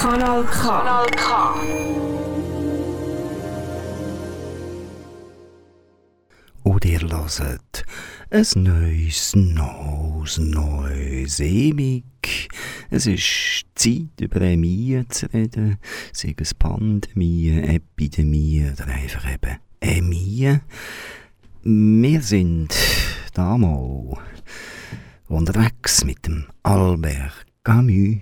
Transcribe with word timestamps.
Kanal 0.00 0.44
K. 0.44 0.60
Kanal 0.60 1.06
K. 1.16 1.26
Und 6.62 6.84
ihr 6.84 7.00
hört 7.00 7.84
ein 8.30 8.44
neues, 8.56 9.34
neues, 9.34 10.38
neues 10.38 11.40
Ewig. 11.40 12.04
Es 12.90 13.06
ist 13.06 13.66
Zeit, 13.74 14.20
über 14.20 14.40
Emie 14.42 15.02
zu 15.08 15.32
reden, 15.32 15.78
sei 16.12 16.34
es 16.36 16.54
Pandemie, 16.54 17.50
Epidemie 17.50 18.70
oder 18.72 18.86
einfach 18.86 19.24
eben 19.32 19.58
Emie. 19.80 20.60
Wir 21.62 22.20
sind 22.22 22.74
damals 23.32 24.18
unterwegs 25.28 26.04
mit 26.04 26.26
dem 26.26 26.46
Albert 26.62 27.46
Camus. 27.64 28.18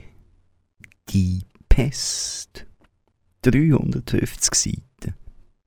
Die 1.11 1.43
Pest. 1.69 2.67
350 3.43 4.55
Seiten. 4.55 5.15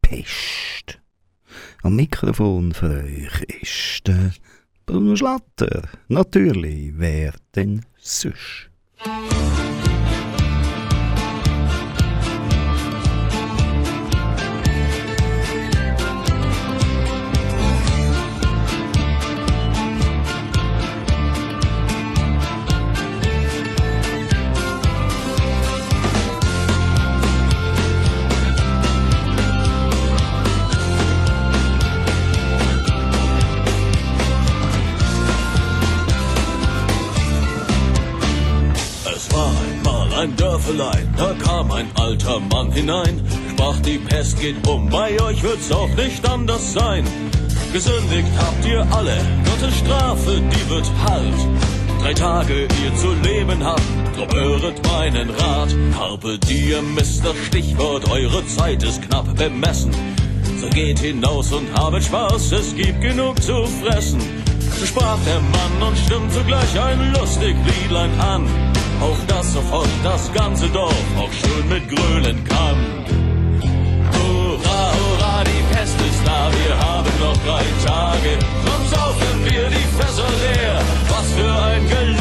Pest. 0.02 1.00
Am 1.84 1.96
Mikrofon 1.96 2.74
für 2.74 3.04
euch 3.04 3.44
ist 3.62 4.08
der 4.08 4.32
Bruno 4.86 5.16
Schlatter. 5.16 5.88
Natürlich, 6.08 6.94
wer 6.96 7.34
denn 7.56 7.86
sonst? 7.98 8.70
Ein 40.28 40.36
Dörfelein, 40.36 41.14
da 41.18 41.34
kam 41.34 41.72
ein 41.72 41.88
alter 41.96 42.40
Mann 42.40 42.72
hinein, 42.72 43.22
sprach 43.52 43.80
die 43.80 43.98
Pest 43.98 44.40
geht 44.40 44.68
um, 44.68 44.90
bei 44.90 45.20
euch 45.22 45.42
wird's 45.44 45.72
auch 45.72 45.90
nicht 45.90 46.28
anders 46.28 46.74
sein. 46.74 47.06
Gesündigt 47.72 48.28
habt 48.38 48.66
ihr 48.66 48.86
alle, 48.92 49.18
Gottes 49.46 49.78
Strafe, 49.78 50.42
die 50.42 50.70
wird 50.70 50.90
halt. 51.08 51.34
Drei 52.02 52.14
Tage 52.14 52.64
ihr 52.64 52.96
zu 52.96 53.14
leben 53.24 53.64
habt, 53.64 53.82
drum 54.16 54.30
höret 54.34 54.86
meinen 54.88 55.30
Rat. 55.30 55.76
Carpe 55.94 56.38
diem 56.40 56.98
ist 56.98 57.24
Stichwort, 57.48 58.10
eure 58.10 58.46
Zeit 58.48 58.84
ist 58.84 59.02
knapp 59.04 59.34
bemessen. 59.36 59.92
So 60.60 60.70
geht 60.70 61.00
hinaus 61.00 61.52
und 61.54 61.68
habet 61.74 62.04
Spaß, 62.04 62.52
es 62.52 62.76
gibt 62.76 63.02
genug 63.02 63.42
zu 63.42 63.66
fressen. 63.82 64.20
So 64.80 64.86
sprach 64.86 65.20
der 65.26 65.40
Mann 65.40 65.90
und 65.90 65.98
stimmt 65.98 66.32
zugleich 66.34 66.80
ein 66.80 67.14
lustig 67.14 67.56
Liedlein 67.66 68.20
an. 68.20 68.77
Auch 69.02 69.18
das 69.28 69.54
sofort 69.54 69.90
das 70.04 70.32
ganze 70.34 70.68
Dorf 70.70 71.06
auch 71.18 71.32
schön 71.32 71.68
mit 71.70 71.88
grölen 71.88 72.44
kann. 72.44 72.78
Hurra, 74.14 74.92
hurra, 74.98 75.44
die 75.44 75.76
Pest 75.76 75.96
ist 76.02 76.26
da, 76.26 76.50
wir 76.52 76.78
haben 76.78 77.12
noch 77.20 77.38
drei 77.46 77.64
Tage. 77.86 78.38
Drum 78.66 78.88
saufen 78.90 79.46
wir 79.46 79.70
die 79.70 79.88
Fässer 79.98 80.30
leer. 80.44 80.82
Was 81.10 81.32
für 81.34 81.54
ein 81.64 81.88
Gelage, 81.88 82.17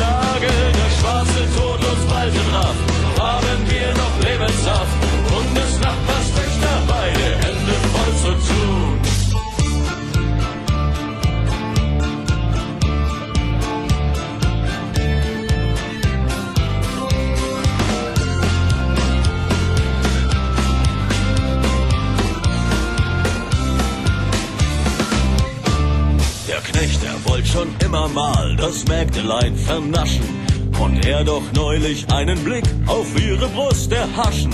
immer 27.87 28.09
mal 28.09 28.57
das 28.57 28.85
Mägdelein 28.89 29.57
vernaschen. 29.57 30.25
Und 30.81 31.07
er 31.07 31.25
doch 31.25 31.43
neulich 31.55 32.07
einen 32.13 32.43
Blick 32.45 32.65
auf 32.87 33.07
ihre 33.19 33.49
Brust 33.49 33.93
erhaschen. 33.93 34.53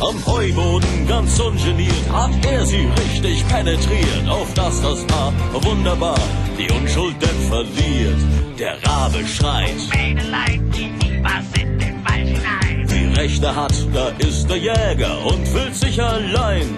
Am 0.00 0.26
Heuboden 0.26 1.08
ganz 1.08 1.40
ungeniert 1.40 2.08
hat 2.12 2.30
er 2.44 2.66
sie 2.66 2.86
richtig 3.02 3.46
penetriert. 3.48 4.28
Auf 4.28 4.52
das 4.54 4.82
das 4.82 5.04
Haar 5.12 5.32
wunderbar 5.52 6.18
die 6.58 6.70
Unschuld 6.72 7.16
denn 7.22 7.48
verliert. 7.48 8.20
Der 8.58 8.76
Rabe 8.84 9.26
schreit. 9.26 9.74
Mädelein, 9.92 10.70
die 10.70 11.22
was 11.22 11.62
in 11.62 11.78
den 11.78 12.04
Wald 12.04 12.26
hinein. 12.26 12.86
Die 12.86 13.20
Rechte 13.20 13.54
hat, 13.56 13.74
da 13.94 14.08
ist 14.18 14.48
der 14.48 14.58
Jäger 14.58 15.24
und 15.26 15.48
fühlt 15.48 15.74
sich 15.74 16.00
allein. 16.02 16.68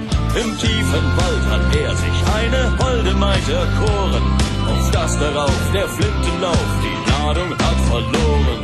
Im 0.40 0.58
tiefen 0.58 1.06
Wald 1.16 1.44
hat 1.50 1.76
er 1.76 1.96
sich 1.96 2.18
eine 2.36 2.78
holde 2.78 3.14
Maid 3.14 3.48
erkoren. 3.48 4.55
Das 4.92 5.18
darauf 5.18 5.60
der 5.72 5.88
Flintenlauf 5.88 6.68
die 6.82 6.96
Ladung 7.10 7.50
hat 7.50 7.80
verloren. 7.90 8.60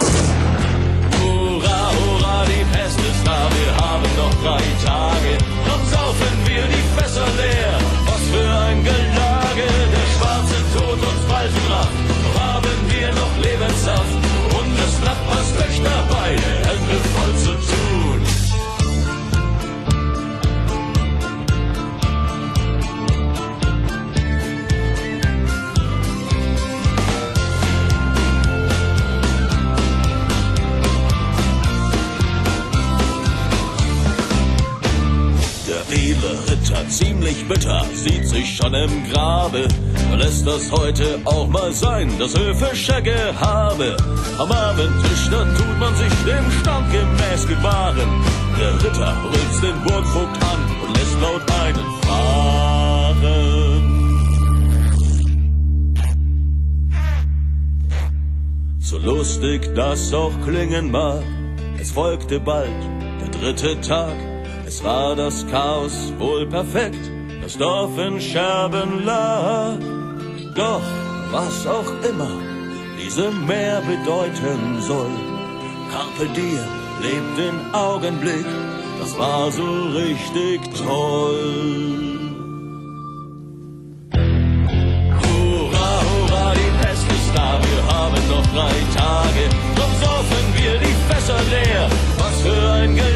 Hurra, 1.18 1.80
hurra, 1.96 2.44
die 2.46 2.64
Pest 2.72 2.98
ist 2.98 3.26
da, 3.26 3.38
wir 3.56 3.72
haben 3.84 4.08
noch 4.16 4.34
drei 4.42 4.64
Tage. 4.84 5.32
Drum 5.66 5.82
saufen 5.90 6.34
wir 6.46 6.64
die 6.74 6.84
Fässer 6.96 7.28
leer. 7.40 7.74
Was 8.06 8.22
für 8.32 8.48
ein 8.66 8.82
Gelage, 8.82 9.66
der 9.94 10.06
schwarze 10.14 10.58
Tod 10.74 10.98
uns 11.10 11.24
bald. 11.28 11.52
Doch 11.68 12.40
haben 12.42 12.78
wir 12.88 13.08
noch 13.20 13.34
Lebenssaft 13.42 14.16
und 14.58 14.70
des 14.78 14.94
Nachbars 15.04 15.48
Töchter 15.56 15.98
beide 16.10 16.61
Ritter, 36.52 36.86
ziemlich 36.88 37.48
bitter, 37.48 37.82
sieht 37.94 38.28
sich 38.28 38.56
schon 38.56 38.74
im 38.74 39.10
Grabe. 39.10 39.66
Lässt 40.18 40.46
das 40.46 40.70
heute 40.70 41.18
auch 41.24 41.48
mal 41.48 41.72
sein, 41.72 42.12
das 42.18 42.38
höfische 42.38 43.00
Gehabe. 43.00 43.96
Am 44.38 44.52
Abendtisch, 44.52 45.30
da 45.30 45.44
tut 45.44 45.78
man 45.80 45.96
sich 45.96 46.12
dem 46.26 46.50
Stand 46.60 46.92
gemäß 46.92 47.48
gewahren. 47.48 48.22
Der 48.60 48.74
Ritter 48.74 49.16
rülpst 49.24 49.62
den 49.62 49.82
Burgvogt 49.82 50.36
an 50.44 50.60
und 50.82 50.94
lässt 50.94 51.18
laut 51.22 51.50
einen 51.62 51.86
fahren. 52.02 53.22
So 58.78 58.98
lustig 58.98 59.70
das 59.74 60.12
auch 60.12 60.38
klingen 60.44 60.90
mag, 60.90 61.22
es 61.80 61.92
folgte 61.92 62.40
bald 62.40 62.69
der 63.22 63.28
dritte 63.40 63.80
Tag. 63.80 64.31
Es 64.74 64.82
war 64.82 65.14
das 65.14 65.46
Chaos 65.50 66.14
wohl 66.16 66.46
perfekt, 66.46 67.04
das 67.42 67.58
Dorf 67.58 67.90
in 67.98 68.18
Scherben 68.18 69.04
lag. 69.04 69.76
Doch 70.54 70.80
was 71.30 71.66
auch 71.66 71.92
immer 72.08 72.34
diese 72.98 73.30
mehr 73.30 73.82
bedeuten 73.82 74.80
soll, 74.80 75.14
Carpe 75.92 76.26
Diem 76.34 76.70
lebt 77.02 77.36
den 77.36 77.74
Augenblick, 77.74 78.46
das 78.98 79.19
war 79.19 79.52
so 79.52 79.69
richtig 79.94 80.60
toll. 80.86 82.18
Hurra, 85.20 85.90
hurra, 86.08 86.54
die 86.54 86.72
Pest 86.80 87.06
ist 87.12 87.30
da, 87.34 87.60
wir 87.60 87.94
haben 87.94 88.22
noch 88.30 88.46
drei 88.54 88.76
Tage. 88.96 89.42
Drum 89.76 89.92
saufen 90.00 90.46
wir 90.56 90.78
die 90.78 90.96
Fässer 91.12 91.40
leer. 91.50 91.90
Was 92.16 92.40
für 92.40 92.72
ein 92.72 92.96
Gelage, 92.96 93.12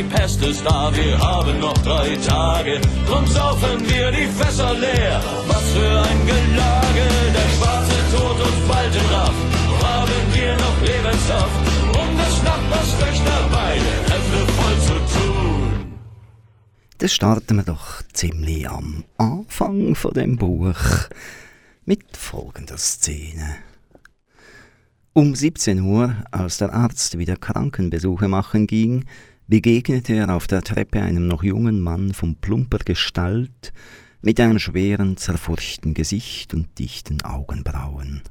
die 0.00 0.08
Pest 0.08 0.42
ist 0.42 0.64
da, 0.64 0.90
wir 0.94 1.18
haben 1.18 1.60
noch 1.60 1.76
drei 1.78 2.16
Tage. 2.26 2.80
Drum 3.06 3.26
saufen 3.26 3.80
wir 3.88 4.10
die 4.10 4.28
Fässer 4.38 4.72
leer. 4.74 5.22
Was 5.46 5.64
für 5.72 6.02
ein 6.08 6.26
Gelage, 6.26 7.06
der 7.36 7.48
schwarze 7.56 7.98
Tod 8.12 8.36
uns 8.46 8.68
bald 8.68 8.94
in 8.94 9.06
Raff. 9.14 9.34
Noch 9.66 9.82
haben 9.88 10.22
wir 10.32 10.52
noch 10.56 10.80
Lebenssaft 10.80 11.60
und 12.00 12.18
des 12.18 12.42
Nachbars 12.42 12.98
Töchter 12.98 13.48
beide 13.52 13.92
Hände 14.10 14.52
voll 14.56 14.78
zu 14.88 15.18
tun. 15.18 15.98
Dann 16.98 17.08
starten 17.08 17.56
wir 17.56 17.64
doch 17.64 18.02
ziemlich 18.12 18.70
am 18.70 19.04
Anfang 19.18 19.94
von 19.94 20.14
dem 20.14 20.36
Buch 20.36 20.78
mit 21.84 22.16
folgender 22.16 22.78
Szene. 22.78 23.56
Um 25.12 25.34
17 25.34 25.80
Uhr, 25.80 26.14
als 26.30 26.58
der 26.58 26.72
Arzt 26.72 27.18
wieder 27.18 27.36
Krankenbesuche 27.36 28.28
machen 28.28 28.66
ging, 28.66 29.04
begegnete 29.50 30.14
er 30.14 30.34
auf 30.34 30.46
der 30.46 30.62
Treppe 30.62 31.02
einem 31.02 31.26
noch 31.26 31.42
jungen 31.42 31.80
Mann 31.80 32.14
von 32.14 32.36
plumper 32.36 32.78
Gestalt, 32.78 33.72
mit 34.22 34.38
einem 34.38 34.60
schweren, 34.60 35.16
zerfurchten 35.16 35.92
Gesicht 35.92 36.54
und 36.54 36.78
dichten 36.78 37.20
Augenbrauen. 37.22 38.22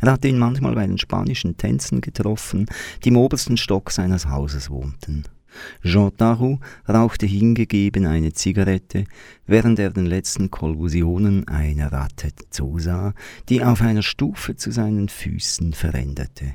Er 0.00 0.12
hatte 0.12 0.28
ihn 0.28 0.38
manchmal 0.38 0.74
bei 0.74 0.86
den 0.86 0.98
spanischen 0.98 1.56
Tänzen 1.56 2.02
getroffen, 2.02 2.66
die 3.02 3.08
im 3.08 3.16
obersten 3.16 3.56
Stock 3.56 3.90
seines 3.90 4.28
Hauses 4.28 4.68
wohnten. 4.68 5.24
Jean 5.82 6.14
Tarou 6.14 6.58
rauchte 6.86 7.24
hingegeben 7.24 8.04
eine 8.04 8.34
Zigarette, 8.34 9.04
während 9.46 9.78
er 9.78 9.90
den 9.90 10.04
letzten 10.04 10.50
Kollusionen 10.50 11.48
einer 11.48 11.90
Ratte 11.90 12.32
zusah, 12.50 13.14
die 13.48 13.64
auf 13.64 13.80
einer 13.80 14.02
Stufe 14.02 14.56
zu 14.56 14.72
seinen 14.72 15.08
Füßen 15.08 15.72
verendete. 15.72 16.54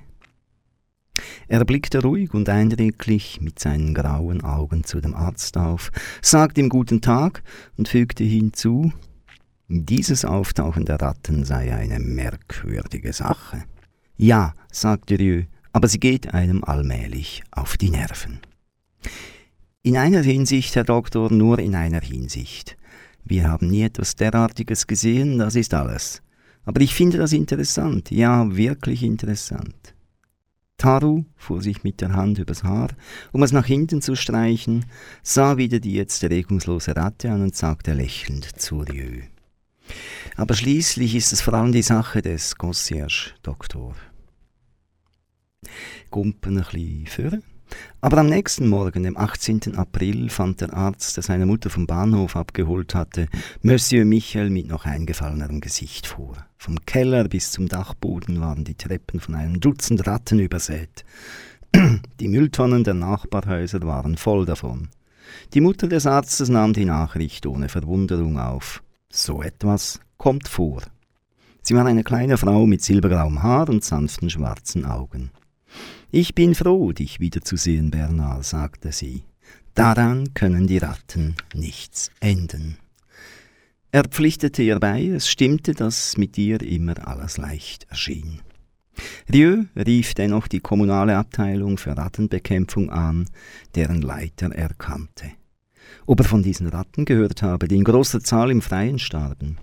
Er 1.48 1.66
blickte 1.66 2.02
ruhig 2.02 2.34
und 2.34 2.50
eindringlich 2.50 3.42
mit 3.42 3.60
seinen 3.60 3.94
grauen 3.94 4.44
Augen 4.44 4.84
zu 4.84 5.02
dem 5.02 5.14
Arzt 5.14 5.58
auf, 5.58 5.92
sagte 6.22 6.62
ihm 6.62 6.70
guten 6.70 7.02
Tag 7.02 7.44
und 7.78 7.88
fügte 7.88 8.24
hinzu, 8.24 8.92
dieses 9.68 10.26
Auftauchen 10.26 10.86
der 10.86 11.02
Ratten 11.02 11.46
sei 11.46 11.74
eine 11.74 12.00
merkwürdige 12.00 13.14
Sache. 13.14 13.64
Ja, 14.18 14.54
sagte 14.72 15.18
Rieu, 15.18 15.44
aber 15.72 15.88
sie 15.88 16.00
geht 16.00 16.34
einem 16.34 16.64
allmählich 16.64 17.44
auf 17.52 17.78
die 17.78 17.90
Nerven. 17.90 18.40
In 19.82 19.98
einer 19.98 20.22
Hinsicht, 20.22 20.76
Herr 20.76 20.84
Doktor, 20.84 21.32
nur 21.32 21.60
in 21.60 21.76
einer 21.76 22.02
Hinsicht. 22.02 22.78
Wir 23.26 23.50
haben 23.50 23.68
nie 23.68 23.84
etwas 23.84 24.16
derartiges 24.16 24.88
gesehen, 24.88 25.40
das 25.40 25.56
ist 25.56 25.74
alles. 25.74 26.22
Aber 26.66 26.82
ich 26.82 26.94
finde 26.94 27.18
das 27.18 27.34
interessant, 27.34 28.12
ja, 28.12 28.56
wirklich 28.56 29.04
interessant. 29.04 29.96
Taru 30.84 31.24
fuhr 31.38 31.62
sich 31.62 31.86
mit 31.86 32.02
der 32.02 32.12
Hand 32.12 32.40
übers 32.40 32.66
Haar, 32.66 32.90
um 33.32 33.42
es 33.42 33.54
nach 33.54 33.66
hinten 33.66 34.02
zu 34.02 34.18
streichen, 34.18 34.84
sah 35.22 35.56
wieder 35.56 35.80
die 35.80 35.94
jetzt 35.94 36.22
regungslose 36.26 36.94
Ratte 36.94 37.32
an 37.32 37.42
und 37.42 37.56
sagte 37.56 37.94
lächelnd 37.94 38.60
zu 38.60 38.80
Rieu. 38.80 39.22
Aber 40.36 40.54
schließlich 40.56 41.16
ist 41.16 41.32
es 41.32 41.40
vor 41.40 41.54
allem 41.54 41.72
die 41.72 41.84
Sache 41.84 42.22
des 42.22 42.58
Concierge, 42.58 43.32
Doktor. 43.44 43.96
Gumpen 46.12 46.58
ein 46.58 46.66
bisschen 46.66 47.08
führen. 47.08 47.53
Aber 48.02 48.18
am 48.18 48.28
nächsten 48.28 48.68
Morgen, 48.68 49.04
dem 49.04 49.18
18. 49.18 49.76
April, 49.76 50.30
fand 50.30 50.62
der 50.62 50.74
Arzt, 50.74 51.16
der 51.16 51.24
seine 51.24 51.46
Mutter 51.46 51.70
vom 51.70 51.88
Bahnhof 51.88 52.36
abgeholt 52.36 52.96
hatte, 52.96 53.28
Monsieur 53.62 54.06
Michel 54.06 54.50
mit 54.50 54.68
noch 54.68 54.86
eingefallenerem 54.86 55.62
Gesicht 55.62 56.08
vor. 56.08 56.36
Vom 56.58 56.86
Keller 56.86 57.26
bis 57.26 57.52
zum 57.52 57.68
Dachboden 57.68 58.42
waren 58.42 58.64
die 58.64 58.76
Treppen 58.76 59.20
von 59.20 59.36
einem 59.36 59.60
Dutzend 59.60 60.06
Ratten 60.06 60.40
übersät. 60.40 61.06
Die 62.20 62.28
Mülltonnen 62.28 62.84
der 62.84 62.94
Nachbarhäuser 62.94 63.82
waren 63.84 64.18
voll 64.18 64.46
davon. 64.46 64.90
Die 65.54 65.62
Mutter 65.62 65.88
des 65.88 66.06
Arztes 66.06 66.50
nahm 66.50 66.74
die 66.74 66.86
Nachricht 66.86 67.46
ohne 67.46 67.70
Verwunderung 67.70 68.38
auf. 68.38 68.84
So 69.12 69.42
etwas 69.42 70.00
kommt 70.18 70.48
vor. 70.48 70.82
Sie 71.62 71.76
war 71.76 71.86
eine 71.86 72.04
kleine 72.04 72.38
Frau 72.38 72.66
mit 72.66 72.82
silbergrauem 72.82 73.42
Haar 73.42 73.70
und 73.70 73.84
sanften 73.84 74.30
schwarzen 74.30 74.86
Augen. 74.86 75.32
Ich 76.16 76.36
bin 76.36 76.54
froh, 76.54 76.92
dich 76.92 77.20
wiederzusehen, 77.20 77.90
Bernard, 77.90 78.46
sagte 78.46 78.92
sie. 78.92 79.24
Daran 79.74 80.36
können 80.36 80.68
die 80.68 80.78
Ratten 80.78 81.34
nichts 81.56 82.12
enden. 82.20 82.78
Er 83.92 84.04
pflichtete 84.04 84.62
ihr 84.62 84.80
bei, 84.80 85.08
es 85.08 85.28
stimmte, 85.28 85.74
dass 85.74 86.16
mit 86.16 86.38
ihr 86.38 86.62
immer 86.62 87.08
alles 87.08 87.38
leicht 87.38 87.88
erschien. 87.90 88.42
Rieu 89.34 89.64
rief 89.76 90.14
dennoch 90.14 90.48
die 90.48 90.60
kommunale 90.60 91.18
Abteilung 91.18 91.80
für 91.80 91.98
Rattenbekämpfung 91.98 92.92
an, 92.92 93.28
deren 93.74 94.04
Leiter 94.04 94.52
er 94.52 94.70
kannte. 94.76 95.32
Ob 96.06 96.20
er 96.20 96.26
von 96.26 96.44
diesen 96.44 96.68
Ratten 96.68 97.06
gehört 97.06 97.42
habe, 97.42 97.68
die 97.68 97.78
in 97.78 97.84
großer 97.84 98.20
Zahl 98.20 98.52
im 98.52 98.62
Freien 98.62 99.00
starben. 99.00 99.58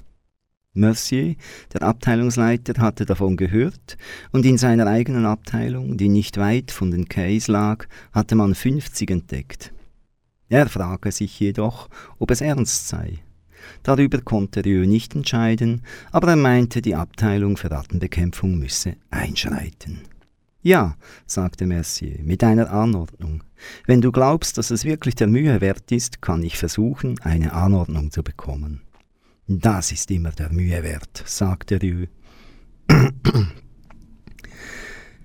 Mercier, 0.73 1.35
der 1.73 1.83
Abteilungsleiter, 1.83 2.81
hatte 2.81 3.05
davon 3.05 3.37
gehört, 3.37 3.97
und 4.31 4.47
in 4.47 4.57
seiner 4.57 4.87
eigenen 4.87 5.27
Abteilung, 5.27 5.97
die 5.97 6.09
nicht 6.09 6.37
weit 6.37 6.71
von 6.71 6.93
den 6.93 7.09
Quais 7.09 7.49
lag, 7.49 7.87
hatte 8.13 8.37
man 8.37 8.55
50 8.55 9.11
entdeckt. 9.11 9.73
Er 10.49 10.69
frage 10.69 11.11
sich 11.11 11.39
jedoch, 11.41 11.89
ob 12.19 12.31
es 12.31 12.41
ernst 12.41 12.89
sei. 12.89 13.19
Darüber 13.83 14.21
konnte 14.21 14.65
Rieu 14.65 14.87
nicht 14.87 15.15
entscheiden, 15.15 15.83
aber 16.13 16.29
er 16.29 16.37
meinte, 16.37 16.83
die 16.83 16.95
Abteilung 16.95 17.57
für 17.57 17.71
Rattenbekämpfung 17.71 18.59
müsse 18.59 18.97
einschreiten. 19.11 20.01
Ja, 20.63 20.97
sagte 21.27 21.67
Mercier, 21.67 22.21
mit 22.23 22.45
einer 22.45 22.71
Anordnung. 22.71 23.43
Wenn 23.87 24.03
du 24.03 24.13
glaubst, 24.13 24.59
dass 24.59 24.71
es 24.71 24.85
wirklich 24.85 25.15
der 25.15 25.27
Mühe 25.27 25.61
wert 25.61 25.91
ist, 25.91 26.21
kann 26.21 26.43
ich 26.43 26.59
versuchen, 26.59 27.19
eine 27.21 27.55
Anordnung 27.55 28.11
zu 28.11 28.23
bekommen. 28.23 28.83
Das 29.53 29.91
ist 29.91 30.09
immer 30.13 30.31
der 30.31 30.53
Mühe 30.53 30.81
wert, 30.85 31.25
sagte 31.27 31.83
Rieu. 31.83 32.07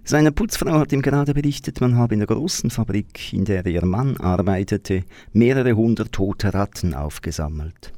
Seine 0.03 0.31
Putzfrau 0.31 0.79
hat 0.79 0.91
ihm 0.91 1.03
gerade 1.03 1.35
berichtet, 1.35 1.79
man 1.79 1.95
habe 1.95 2.15
in 2.15 2.21
der 2.21 2.27
großen 2.27 2.71
Fabrik, 2.71 3.33
in 3.33 3.45
der 3.45 3.63
ihr 3.67 3.85
Mann 3.85 4.17
arbeitete, 4.17 5.03
mehrere 5.31 5.73
hundert 5.73 6.11
tote 6.11 6.55
Ratten 6.55 6.95
aufgesammelt. 6.95 7.93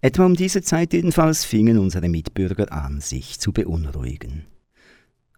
Etwa 0.00 0.24
um 0.24 0.36
diese 0.36 0.62
Zeit 0.62 0.94
jedenfalls 0.94 1.44
fingen 1.44 1.78
unsere 1.78 2.08
Mitbürger 2.08 2.72
an, 2.72 3.02
sich 3.02 3.38
zu 3.38 3.52
beunruhigen. 3.52 4.46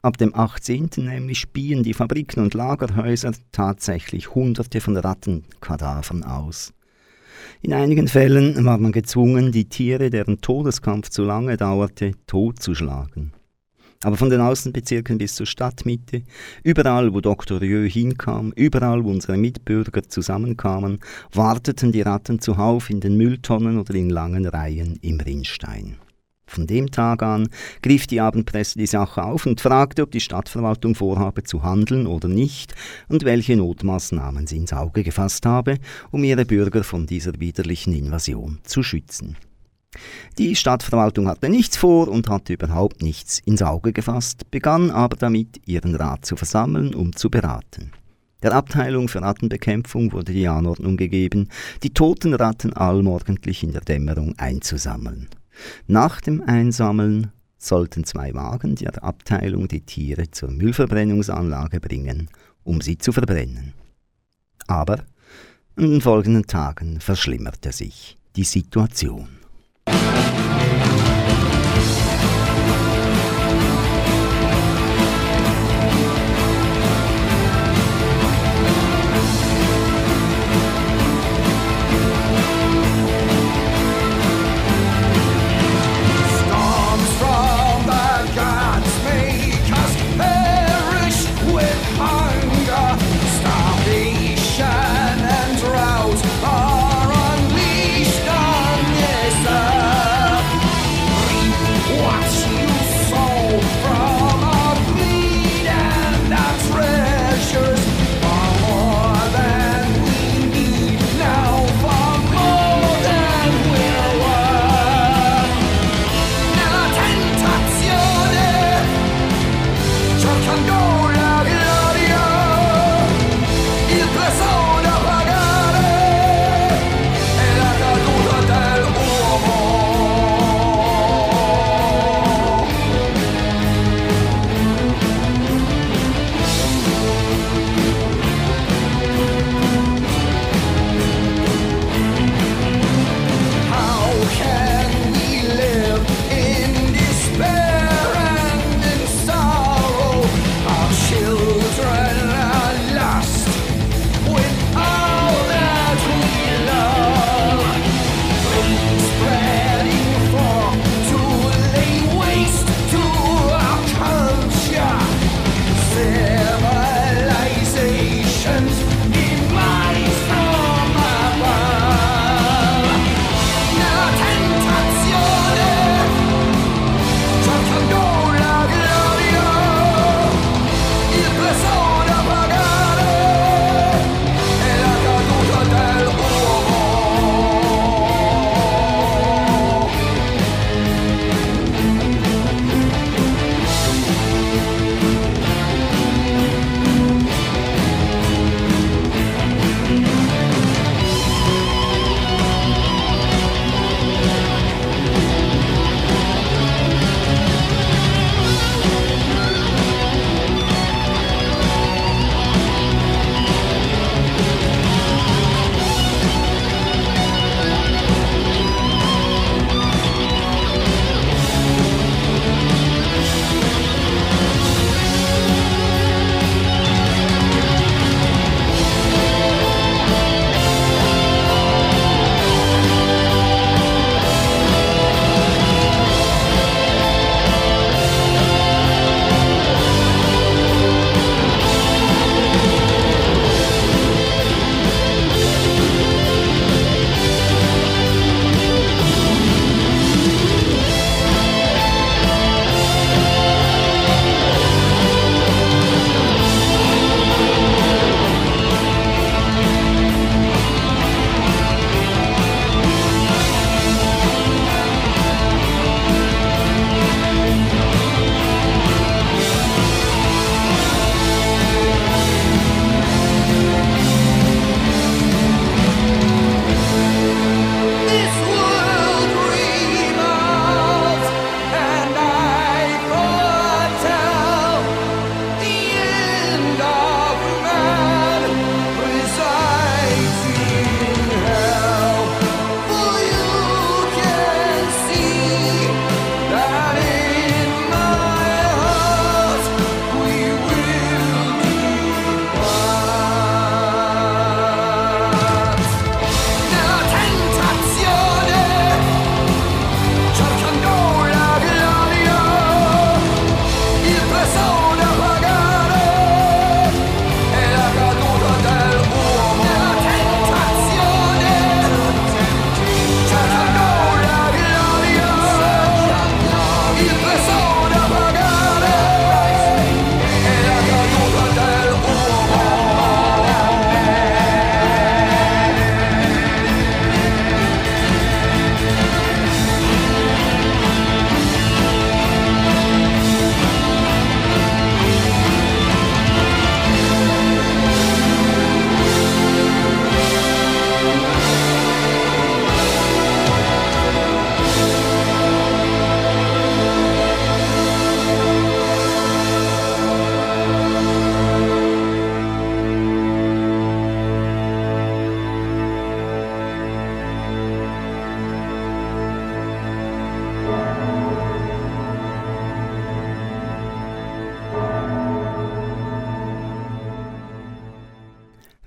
Ab 0.01 0.17
dem 0.17 0.33
18. 0.33 0.91
nämlich 0.99 1.41
spien 1.41 1.83
die 1.83 1.95
Fabriken 1.95 2.41
und 2.41 2.55
Lagerhäuser 2.55 3.33
tatsächlich 3.51 4.33
Hunderte 4.33 4.81
von 4.81 4.97
Rattenkadavern 4.97 6.23
aus. 6.23 6.74
In 7.63 7.73
einigen 7.73 8.09
Fällen 8.09 8.65
war 8.65 8.79
man 8.79 8.93
gezwungen, 8.93 9.53
die 9.53 9.69
Tiere, 9.69 10.11
deren 10.11 10.41
Todeskampf 10.41 11.11
zu 11.11 11.25
lange 11.25 11.57
dauerte, 11.57 12.13
totzuschlagen. 12.27 13.33
Aber 14.05 14.19
von 14.19 14.29
den 14.29 14.43
Außenbezirken 14.43 15.17
bis 15.17 15.35
zur 15.35 15.47
Stadtmitte, 15.47 16.23
überall 16.63 17.15
wo 17.15 17.23
Dr. 17.23 17.61
Rieu 17.61 17.89
hinkam, 17.89 18.53
überall 18.55 19.03
wo 19.03 19.11
unsere 19.11 19.39
Mitbürger 19.39 20.03
zusammenkamen, 20.03 20.99
warteten 21.33 21.91
die 21.91 22.03
Ratten 22.03 22.39
zuhauf 22.39 22.91
in 22.91 23.01
den 23.01 23.17
Mülltonnen 23.17 23.79
oder 23.79 23.95
in 23.95 24.11
langen 24.11 24.45
Reihen 24.45 24.99
im 25.01 25.21
Rinnstein. 25.21 25.97
Von 26.55 26.69
dem 26.69 26.93
Tag 26.93 27.25
an 27.25 27.49
griff 27.83 28.07
die 28.07 28.21
Abendpresse 28.21 28.79
die 28.79 28.87
Sache 28.87 29.25
auf 29.25 29.45
und 29.45 29.61
fragte, 29.61 30.03
ob 30.03 30.13
die 30.13 30.21
Stadtverwaltung 30.21 30.95
vorhabe 30.95 31.43
zu 31.43 31.65
handeln 31.65 32.07
oder 32.07 32.29
nicht 32.29 32.75
und 33.09 33.25
welche 33.25 33.57
Notmaßnahmen 33.57 34.47
sie 34.47 34.59
ins 34.59 34.73
Auge 34.73 35.03
gefasst 35.03 35.47
habe, 35.47 35.79
um 36.13 36.23
ihre 36.23 36.45
Bürger 36.45 36.85
von 36.85 37.07
dieser 37.07 37.33
widerlichen 37.41 37.93
Invasion 37.93 38.61
zu 38.63 38.85
schützen. 38.85 39.37
Die 40.39 40.55
Stadtverwaltung 40.55 41.27
hatte 41.27 41.49
nichts 41.49 41.77
vor 41.77 42.07
und 42.07 42.29
hatte 42.29 42.53
überhaupt 42.53 43.03
nichts 43.03 43.41
ins 43.41 43.63
Auge 43.63 43.93
gefasst, 43.93 44.49
begann 44.53 44.93
aber 44.93 45.17
damit, 45.17 45.61
ihren 45.67 45.97
Rat 45.97 46.25
zu 46.25 46.37
versammeln, 46.37 46.95
um 46.95 47.17
zu 47.17 47.31
beraten. 47.31 47.91
Der 48.45 48.53
Abteilung 48.53 49.09
für 49.09 49.23
Rattenbekämpfung 49.23 50.13
wurde 50.13 50.33
die 50.33 50.47
Anordnung 50.47 50.97
gegeben, 50.97 51.49
die 51.83 51.91
toten 51.91 52.35
Ratten 52.35 52.73
allmorgendlich 52.75 53.65
in 53.65 53.73
der 53.73 53.81
Dämmerung 53.81 54.35
einzusammeln. 54.39 55.29
Nach 55.87 56.21
dem 56.21 56.43
Einsammeln 56.43 57.33
sollten 57.59 58.05
zwei 58.05 58.35
Wagen 58.35 58.77
der 58.77 59.03
Abteilung 59.03 59.69
die 59.69 59.81
Tiere 59.81 60.31
zur 60.31 60.51
Müllverbrennungsanlage 60.51 61.81
bringen, 61.81 62.29
um 62.63 62.81
sie 62.81 62.99
zu 62.99 63.13
verbrennen. 63.13 63.75
Aber 64.67 65.05
in 65.77 65.91
den 65.91 66.01
folgenden 66.01 66.47
Tagen 66.47 67.01
verschlimmerte 67.01 67.73
sich 67.73 68.17
die 68.37 68.45
Situation. 68.45 69.29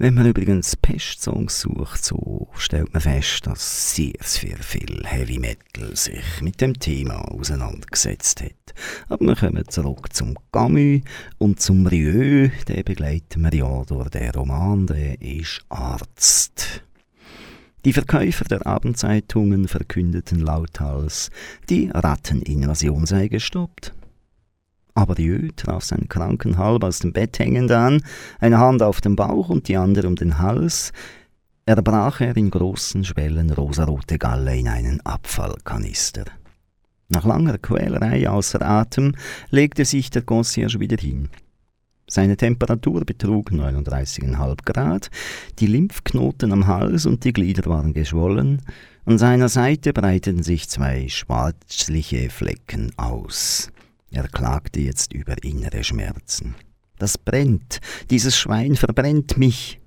Wenn 0.07 0.13
man 0.13 0.27
übrigens 0.27 0.77
Pest-Songs 0.77 1.59
sucht, 1.59 2.05
so 2.05 2.47
stellt 2.55 2.93
man 2.93 3.01
fest, 3.01 3.45
dass 3.45 3.93
sehr, 3.93 4.15
sehr 4.21 4.55
viel 4.57 5.03
Heavy 5.03 5.37
Metal 5.37 5.93
sich 5.97 6.23
mit 6.41 6.61
dem 6.61 6.79
Thema 6.79 7.29
auseinandergesetzt 7.29 8.41
hat. 8.41 8.73
Aber 9.09 9.25
wir 9.25 9.35
kommen 9.35 9.67
zurück 9.67 10.13
zum 10.13 10.37
Camus 10.53 11.01
und 11.39 11.59
zum 11.59 11.85
Rieu, 11.87 12.47
den 12.69 12.83
begleiten 12.85 13.41
wir 13.41 13.53
ja 13.53 13.83
durch 13.83 14.07
den 14.11 14.31
Roman, 14.31 14.87
der 14.87 15.21
ist 15.21 15.65
Arzt. 15.67 16.83
Die 17.83 17.91
Verkäufer 17.91 18.45
der 18.45 18.65
Abendzeitungen 18.65 19.67
verkündeten 19.67 20.39
lauthals, 20.39 21.31
die 21.69 21.89
Ratteninvasion 21.93 23.05
sei 23.05 23.27
gestoppt. 23.27 23.93
Aber 24.97 25.13
Dieu 25.13 25.49
traf 25.55 25.83
seinen 25.83 26.09
Kranken 26.09 26.57
halb 26.57 26.83
aus 26.83 26.97
dem 26.97 27.13
Bett 27.13 27.37
hängend 27.37 27.71
an, 27.71 28.01
eine 28.39 28.57
Hand 28.57 28.81
auf 28.81 28.99
dem 28.99 29.15
Bauch 29.15 29.49
und 29.49 29.67
die 29.67 29.77
andere 29.77 30.07
um 30.07 30.15
den 30.15 30.39
Hals. 30.39 30.91
Erbrach 31.67 32.19
er 32.19 32.35
in 32.35 32.49
großen 32.49 33.03
Schwellen 33.03 33.51
rosarote 33.51 34.17
Galle 34.17 34.57
in 34.57 34.67
einen 34.67 34.99
Abfallkanister. 35.01 36.25
Nach 37.09 37.25
langer 37.25 37.59
Quälerei 37.59 38.27
außer 38.27 38.59
Atem 38.63 39.13
legte 39.51 39.85
sich 39.85 40.09
der 40.09 40.23
Concierge 40.23 40.79
wieder 40.79 40.97
hin. 40.97 41.29
Seine 42.09 42.35
Temperatur 42.35 43.05
betrug 43.05 43.51
39,5 43.51 44.65
Grad, 44.65 45.11
die 45.59 45.67
Lymphknoten 45.67 46.51
am 46.51 46.65
Hals 46.65 47.05
und 47.05 47.23
die 47.23 47.33
Glieder 47.33 47.69
waren 47.69 47.93
geschwollen, 47.93 48.63
an 49.05 49.19
seiner 49.19 49.47
Seite 49.47 49.93
breiteten 49.93 50.41
sich 50.41 50.67
zwei 50.69 51.07
schwarzliche 51.07 52.31
Flecken 52.31 52.93
aus. 52.97 53.71
Er 54.11 54.27
klagte 54.27 54.79
jetzt 54.79 55.13
über 55.13 55.43
innere 55.43 55.83
Schmerzen. 55.83 56.55
Das 56.97 57.17
brennt, 57.17 57.79
dieses 58.09 58.37
Schwein 58.37 58.75
verbrennt 58.75 59.37
mich. 59.37 59.79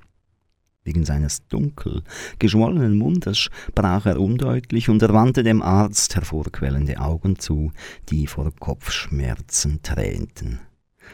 Wegen 0.83 1.05
seines 1.05 1.47
dunkel 1.49 2.03
geschwollenen 2.39 2.97
Mundes 2.97 3.39
sprach 3.39 4.07
er 4.07 4.19
undeutlich 4.19 4.89
und 4.89 5.03
er 5.03 5.13
wandte 5.13 5.43
dem 5.43 5.61
Arzt 5.61 6.17
hervorquellende 6.17 6.99
Augen 6.99 7.39
zu, 7.39 7.73
die 8.09 8.27
vor 8.27 8.51
Kopfschmerzen 8.59 9.83
tränten. 9.83 10.61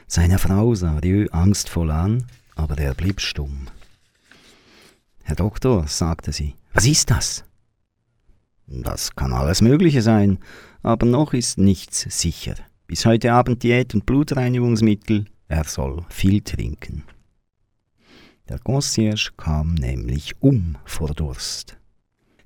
Seine 0.07 0.39
Frau 0.39 0.75
sah 0.75 0.99
Rieu 0.99 1.27
angstvoll 1.33 1.91
an, 1.91 2.27
aber 2.55 2.79
er 2.79 2.95
blieb 2.95 3.21
stumm. 3.21 3.67
Herr 5.25 5.37
Doktor, 5.37 5.89
sagte 5.89 6.33
sie, 6.33 6.55
was 6.73 6.87
ist 6.87 7.11
das? 7.11 7.45
Das 8.69 9.17
kann 9.17 9.33
alles 9.33 9.63
Mögliche 9.63 10.03
sein, 10.03 10.39
aber 10.83 11.07
noch 11.07 11.33
ist 11.33 11.59
nichts 11.59 12.07
sicher. 12.09 12.55
Bis 12.87 13.05
heute 13.05 13.33
Abend 13.33 13.65
Diät 13.65 13.95
und 13.95 14.07
Blutreinigungsmittel. 14.07 15.25
Er 15.49 15.65
soll 15.65 16.05
viel 16.09 16.41
trinken. 16.41 17.03
Der 18.49 18.61
Concierge 18.61 19.33
kam 19.37 19.75
nämlich 19.75 20.35
um 20.41 20.79
vor 20.85 21.09
Durst. 21.09 21.79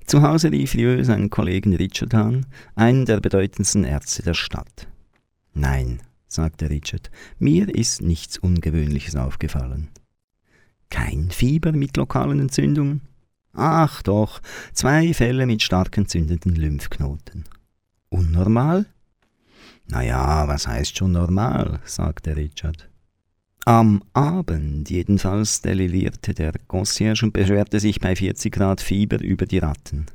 Zu 0.06 0.22
Hause 0.22 0.50
rief 0.50 0.74
Rieu 0.74 1.04
seinen 1.04 1.28
Kollegen 1.28 1.74
Richard 1.76 2.14
an, 2.14 2.46
einen 2.74 3.04
der 3.04 3.20
bedeutendsten 3.20 3.84
Ärzte 3.84 4.22
der 4.22 4.32
Stadt. 4.32 4.88
Nein, 5.52 6.00
sagte 6.26 6.70
Richard, 6.70 7.10
mir 7.38 7.68
ist 7.68 8.00
nichts 8.00 8.38
Ungewöhnliches 8.38 9.16
aufgefallen. 9.16 9.88
Kein 10.88 11.30
Fieber 11.30 11.72
mit 11.72 11.98
lokalen 11.98 12.40
Entzündungen? 12.40 13.02
Ach 13.52 14.02
doch, 14.02 14.40
zwei 14.72 15.12
Fälle 15.12 15.44
mit 15.44 15.62
stark 15.62 15.98
entzündeten 15.98 16.54
Lymphknoten. 16.54 17.44
Unnormal? 18.08 18.86
Na 19.90 20.02
ja, 20.02 20.46
was 20.46 20.68
heißt 20.68 20.96
schon 20.96 21.12
normal, 21.12 21.80
sagte 21.84 22.36
Richard. 22.36 22.88
Am 23.64 24.02
Abend 24.12 24.88
jedenfalls 24.88 25.62
delirierte 25.62 26.32
der 26.32 26.52
Concierge 26.68 27.24
und 27.26 27.32
beschwerte 27.32 27.80
sich 27.80 27.98
bei 27.98 28.14
40 28.14 28.52
Grad 28.52 28.80
Fieber 28.80 29.20
über 29.20 29.46
die 29.46 29.58
Ratten. 29.58 30.06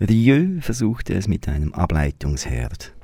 Rieu 0.00 0.60
versuchte 0.60 1.14
es 1.14 1.26
mit 1.26 1.48
einem 1.48 1.74
Ableitungsherd. 1.74 2.94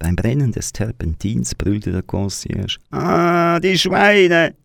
Beim 0.00 0.16
Brennen 0.16 0.52
des 0.52 0.72
Terpentins 0.72 1.54
brüllte 1.54 1.92
der 1.92 2.02
Concierge: 2.02 2.78
Ah, 2.90 3.60
die 3.60 3.78
Schweine! 3.78 4.56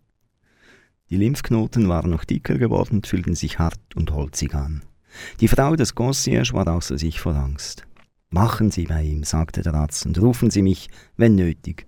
Die 1.10 1.18
Lymphknoten 1.18 1.88
waren 1.88 2.10
noch 2.10 2.26
dicker 2.26 2.58
geworden 2.58 2.96
und 2.96 3.08
fühlten 3.08 3.36
sich 3.36 3.60
hart 3.60 3.80
und 3.96 4.12
holzig 4.12 4.56
an. 4.56 4.82
Die 5.40 5.48
Frau 5.48 5.76
des 5.76 5.94
Concierge 5.94 6.54
war 6.54 6.68
außer 6.68 6.98
sich 6.98 7.20
vor 7.20 7.36
Angst. 7.36 7.86
Machen 8.34 8.72
Sie 8.72 8.86
bei 8.86 9.04
ihm, 9.04 9.24
sagte 9.24 9.62
der 9.62 9.76
Arzt, 9.76 10.08
und 10.08 10.20
rufen 10.20 10.50
Sie 10.50 10.64
mich, 10.64 10.90
wenn 11.18 11.36
nötig. 11.36 11.86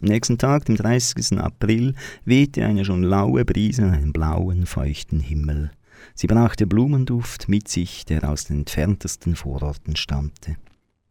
Am 0.00 0.08
nächsten 0.08 0.38
Tag, 0.38 0.64
dem 0.64 0.76
30. 0.76 1.38
April, 1.38 1.94
wehte 2.24 2.64
eine 2.64 2.82
schon 2.82 3.02
laue 3.02 3.44
Brise 3.44 3.82
an 3.84 3.90
einem 3.92 4.14
blauen, 4.14 4.64
feuchten 4.64 5.20
Himmel. 5.20 5.70
Sie 6.14 6.26
brachte 6.26 6.66
Blumenduft 6.66 7.46
mit 7.46 7.68
sich, 7.68 8.06
der 8.06 8.26
aus 8.26 8.44
den 8.44 8.60
entferntesten 8.60 9.36
Vororten 9.36 9.96
stammte. 9.96 10.56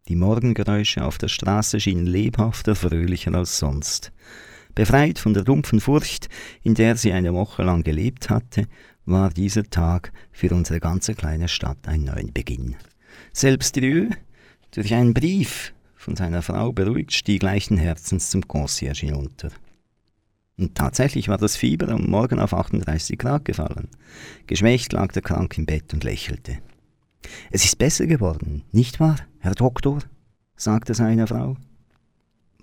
Die 0.07 0.15
Morgengeräusche 0.15 1.05
auf 1.05 1.19
der 1.19 1.27
Straße 1.27 1.79
schienen 1.79 2.07
lebhafter, 2.07 2.73
fröhlicher 2.73 3.35
als 3.35 3.59
sonst. 3.59 4.11
Befreit 4.73 5.19
von 5.19 5.35
der 5.35 5.43
dumpfen 5.43 5.79
Furcht, 5.79 6.27
in 6.63 6.73
der 6.73 6.95
sie 6.95 7.11
eine 7.13 7.35
Woche 7.35 7.61
lang 7.61 7.83
gelebt 7.83 8.31
hatte, 8.31 8.67
war 9.05 9.29
dieser 9.29 9.69
Tag 9.69 10.11
für 10.31 10.49
unsere 10.55 10.79
ganze 10.79 11.13
kleine 11.13 11.47
Stadt 11.47 11.87
ein 11.87 12.05
neuer 12.05 12.31
Beginn. 12.33 12.75
Selbst 13.33 13.77
Rieu, 13.77 14.09
durch 14.71 14.93
einen 14.93 15.13
Brief 15.13 15.73
von 15.95 16.15
seiner 16.15 16.41
Frau 16.41 16.71
beruhigt, 16.71 17.13
stieg 17.13 17.41
leichten 17.41 17.77
Herzens 17.77 18.29
zum 18.29 18.47
Concierge 18.47 19.07
hinunter. 19.07 19.49
Und 20.57 20.75
tatsächlich 20.75 21.27
war 21.27 21.37
das 21.37 21.57
Fieber 21.57 21.89
am 21.89 22.09
Morgen 22.09 22.39
auf 22.39 22.53
38 22.53 23.17
Grad 23.17 23.45
gefallen. 23.45 23.89
Geschwächt 24.47 24.93
lag 24.93 25.11
der 25.11 25.21
Krank 25.21 25.57
im 25.57 25.65
Bett 25.65 25.93
und 25.93 26.03
lächelte. 26.03 26.59
Es 27.51 27.65
ist 27.65 27.77
besser 27.77 28.05
geworden, 28.05 28.63
nicht 28.71 28.99
wahr, 28.99 29.17
Herr 29.39 29.55
Doktor? 29.55 29.99
sagte 30.55 30.93
seine 30.93 31.27
Frau. 31.27 31.57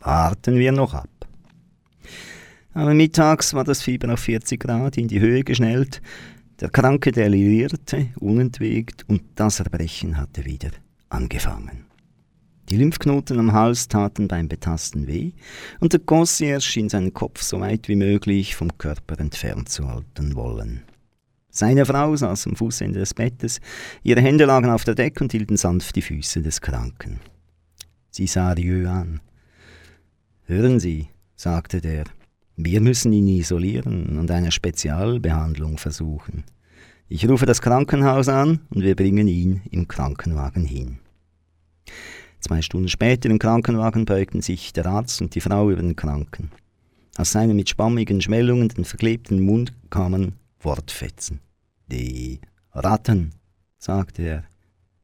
Warten 0.01 0.57
wir 0.57 0.73
noch 0.73 0.95
ab. 0.95 1.09
Aber 2.75 2.95
mittags 2.95 3.53
war 3.53 3.65
das 3.65 3.83
Fieber 3.83 4.13
auf 4.13 4.21
40 4.21 4.61
Grad 4.61 4.97
in 4.97 5.09
die 5.09 5.21
Höhe 5.21 5.45
geschnellt, 5.45 6.01
der 6.63 6.71
Kranke 6.71 7.11
delirierte, 7.11 8.11
unentwegt, 8.21 9.05
und 9.09 9.21
das 9.35 9.59
Erbrechen 9.59 10.17
hatte 10.17 10.45
wieder 10.45 10.71
angefangen. 11.09 11.87
Die 12.69 12.77
Lymphknoten 12.77 13.41
am 13.41 13.53
Hals 13.53 13.89
taten 13.89 14.29
beim 14.29 14.47
Betasten 14.47 15.09
weh, 15.09 15.33
und 15.81 15.93
der 15.93 15.99
Concierge 15.99 16.63
schien 16.63 16.89
seinen 16.89 17.13
Kopf 17.13 17.43
so 17.43 17.59
weit 17.59 17.89
wie 17.89 17.97
möglich 17.97 18.55
vom 18.55 18.79
Körper 18.79 19.19
entfernt 19.19 19.71
zu 19.71 19.89
halten 19.89 20.37
wollen. 20.37 20.85
Seine 21.51 21.85
Frau 21.85 22.15
saß 22.15 22.47
am 22.47 22.55
Fußende 22.55 23.01
des 23.01 23.13
Bettes, 23.13 23.61
ihre 24.05 24.21
Hände 24.21 24.45
lagen 24.45 24.71
auf 24.71 24.85
der 24.85 24.95
Decke 24.95 25.25
und 25.25 25.33
hielten 25.33 25.57
sanft 25.57 25.97
die 25.97 26.03
Füße 26.03 26.43
des 26.43 26.61
Kranken. 26.61 27.19
Sie 28.11 28.29
sah 28.29 28.53
Rieu 28.53 28.89
an. 28.89 29.21
Hören 30.45 30.79
Sie, 30.79 31.09
sagte 31.35 31.81
der, 31.81 32.05
wir 32.57 32.81
müssen 32.81 33.13
ihn 33.13 33.29
isolieren 33.29 34.19
und 34.19 34.31
eine 34.31 34.53
Spezialbehandlung 34.53 35.79
versuchen. 35.79 36.45
Ich 37.09 37.29
rufe 37.29 37.47
das 37.47 37.61
Krankenhaus 37.61 38.29
an 38.29 38.61
und 38.71 38.83
wir 38.83 38.97
bringen 38.97 39.29
ihn 39.29 39.63
im 39.71 39.89
Krankenwagen 39.89 40.65
hin. 40.65 40.99
Zwei 42.41 42.63
Stunden 42.63 42.89
später 42.89 43.31
im 43.31 43.39
Krankenwagen 43.39 44.05
beugten 44.05 44.43
sich 44.43 44.73
der 44.73 44.87
Arzt 44.87 45.21
und 45.23 45.35
die 45.35 45.41
Frau 45.41 45.71
über 45.71 45.81
den 45.81 45.97
Kranken. 45.97 46.51
Aus 47.17 47.33
seinem 47.33 47.57
mit 47.57 47.69
spammigen 47.69 48.21
Schwellungen 48.21 48.69
den 48.69 48.85
verklebten 48.85 49.41
Mund 49.41 49.73
kamen 49.91 50.35
Wortfetzen. 50.61 51.41
Die 51.87 52.41
Ratten, 52.73 53.33
sagte 53.79 54.23
er 54.23 54.45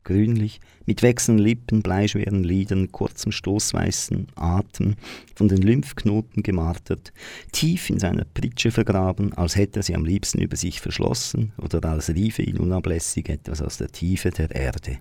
grünlich, 0.04 0.60
mit 0.86 1.02
wechselnden 1.02 1.44
Lippen, 1.44 1.82
bleischweren 1.82 2.42
Lidern, 2.42 2.90
kurzem 2.92 3.32
stoßweißen 3.32 4.28
Atem, 4.34 4.96
von 5.34 5.48
den 5.48 5.62
Lymphknoten 5.62 6.42
gemartert, 6.42 7.12
tief 7.52 7.90
in 7.90 7.98
seiner 7.98 8.24
Pritsche 8.24 8.70
vergraben, 8.70 9.32
als 9.34 9.56
hätte 9.56 9.80
er 9.80 9.82
sie 9.82 9.94
am 9.94 10.04
liebsten 10.04 10.40
über 10.40 10.56
sich 10.56 10.80
verschlossen 10.80 11.52
oder 11.58 11.84
als 11.88 12.08
riefe 12.08 12.42
ihn 12.42 12.58
unablässig 12.58 13.28
etwas 13.28 13.60
aus 13.60 13.76
der 13.76 13.88
Tiefe 13.88 14.30
der 14.30 14.54
Erde. 14.54 14.98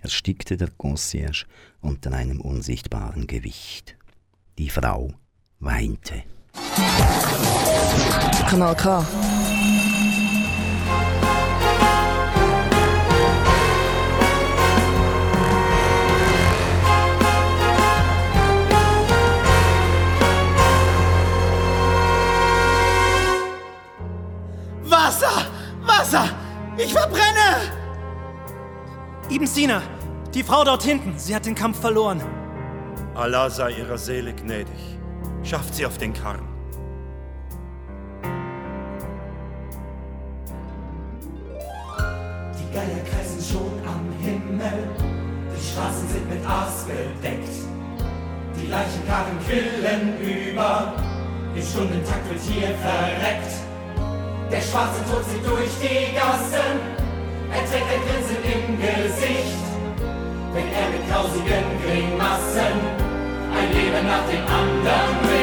Erstickte 0.00 0.56
der 0.56 0.68
Concierge 0.76 1.46
unter 1.80 2.12
einem 2.12 2.40
unsichtbaren 2.40 3.26
Gewicht. 3.26 3.96
Die 4.58 4.68
Frau 4.68 5.14
weinte. 5.60 6.24
Kanal 8.48 8.76
K. 8.76 9.06
Ich 26.78 26.92
verbrenne! 26.92 27.70
Ibn 29.30 29.46
Sina, 29.46 29.82
die 30.34 30.42
Frau 30.42 30.64
dort 30.64 30.82
hinten, 30.82 31.18
sie 31.18 31.34
hat 31.34 31.44
den 31.44 31.54
Kampf 31.54 31.80
verloren. 31.80 32.22
Allah 33.14 33.50
sei 33.50 33.72
ihrer 33.72 33.98
Seele 33.98 34.32
gnädig. 34.32 34.98
Schafft 35.42 35.74
sie 35.74 35.84
auf 35.84 35.98
den 35.98 36.14
Karren. 36.14 36.48
Die 42.58 42.74
Geier 42.74 43.04
kreisen 43.10 43.42
schon 43.42 43.80
am 43.86 44.10
Himmel. 44.20 44.88
Die 45.54 45.72
Straßen 45.72 46.08
sind 46.08 46.28
mit 46.30 46.46
Aas 46.46 46.84
bedeckt. 46.84 47.52
Die 48.56 48.66
Leichenkarren 48.66 49.38
quillen 49.46 50.18
über. 50.20 50.94
Im 51.54 51.62
Stundentakt 51.62 52.30
wird 52.30 52.40
hier 52.40 52.74
verreckt. 52.76 53.61
Der 54.52 54.60
schwarze 54.60 55.00
Tod 55.10 55.24
zieht 55.24 55.46
durch 55.46 55.72
die 55.80 56.14
Gassen. 56.14 56.76
Er 57.50 57.64
trägt 57.64 57.88
ein 57.88 58.02
Grinsen 58.04 58.36
im 58.44 58.76
Gesicht. 58.76 59.64
Wenn 60.52 60.68
er 60.68 60.90
mit 60.90 61.08
grausigen 61.08 61.64
Grimassen 61.82 62.76
ein 63.56 63.72
Leben 63.72 64.06
nach 64.06 64.28
dem 64.28 64.44
anderen 64.44 65.22
lebt. 65.22 65.41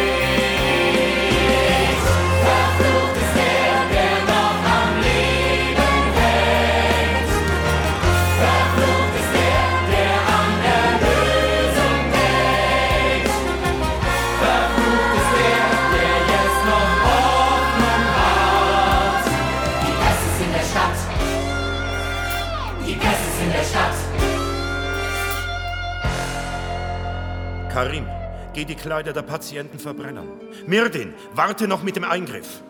Geh 28.59 28.65
die 28.65 28.75
Kleider 28.75 29.13
der 29.13 29.21
Patienten 29.21 29.79
verbrennen. 29.79 30.27
Mirdin, 30.67 31.13
warte 31.33 31.65
noch 31.65 31.81
mit 31.81 31.95
dem 31.95 32.03
Eingriff. 32.03 32.61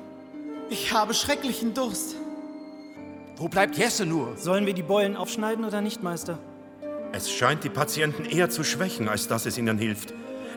Ich 0.69 0.93
habe 0.93 1.15
schrecklichen 1.15 1.73
Durst. 1.73 2.15
Wo 3.37 3.47
bleibt 3.47 3.75
Jesse 3.75 4.05
nur? 4.05 4.37
Sollen 4.37 4.67
wir 4.67 4.75
die 4.75 4.83
Beulen 4.83 5.15
aufschneiden 5.15 5.65
oder 5.65 5.81
nicht, 5.81 6.03
Meister? 6.03 6.37
Es 7.11 7.31
scheint 7.31 7.63
die 7.63 7.69
Patienten 7.69 8.25
eher 8.25 8.51
zu 8.51 8.63
schwächen, 8.63 9.09
als 9.09 9.27
dass 9.27 9.47
es 9.47 9.57
ihnen 9.57 9.79
hilft. 9.79 10.13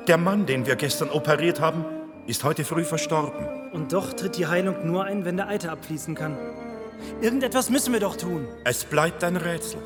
Der 0.06 0.18
Mann, 0.18 0.44
den 0.44 0.66
wir 0.66 0.76
gestern 0.76 1.08
operiert 1.08 1.62
haben, 1.62 1.86
ist 2.26 2.44
heute 2.44 2.62
früh 2.66 2.84
verstorben. 2.84 3.46
Und 3.72 3.94
doch 3.94 4.12
tritt 4.12 4.36
die 4.36 4.48
Heilung 4.48 4.86
nur 4.86 5.04
ein, 5.04 5.24
wenn 5.24 5.38
der 5.38 5.48
Eiter 5.48 5.72
abfließen 5.72 6.14
kann. 6.14 6.36
Irgendetwas 7.22 7.70
müssen 7.70 7.94
wir 7.94 8.00
doch 8.00 8.16
tun. 8.16 8.46
Es 8.64 8.84
bleibt 8.84 9.24
ein 9.24 9.38
Rätsel. 9.38 9.80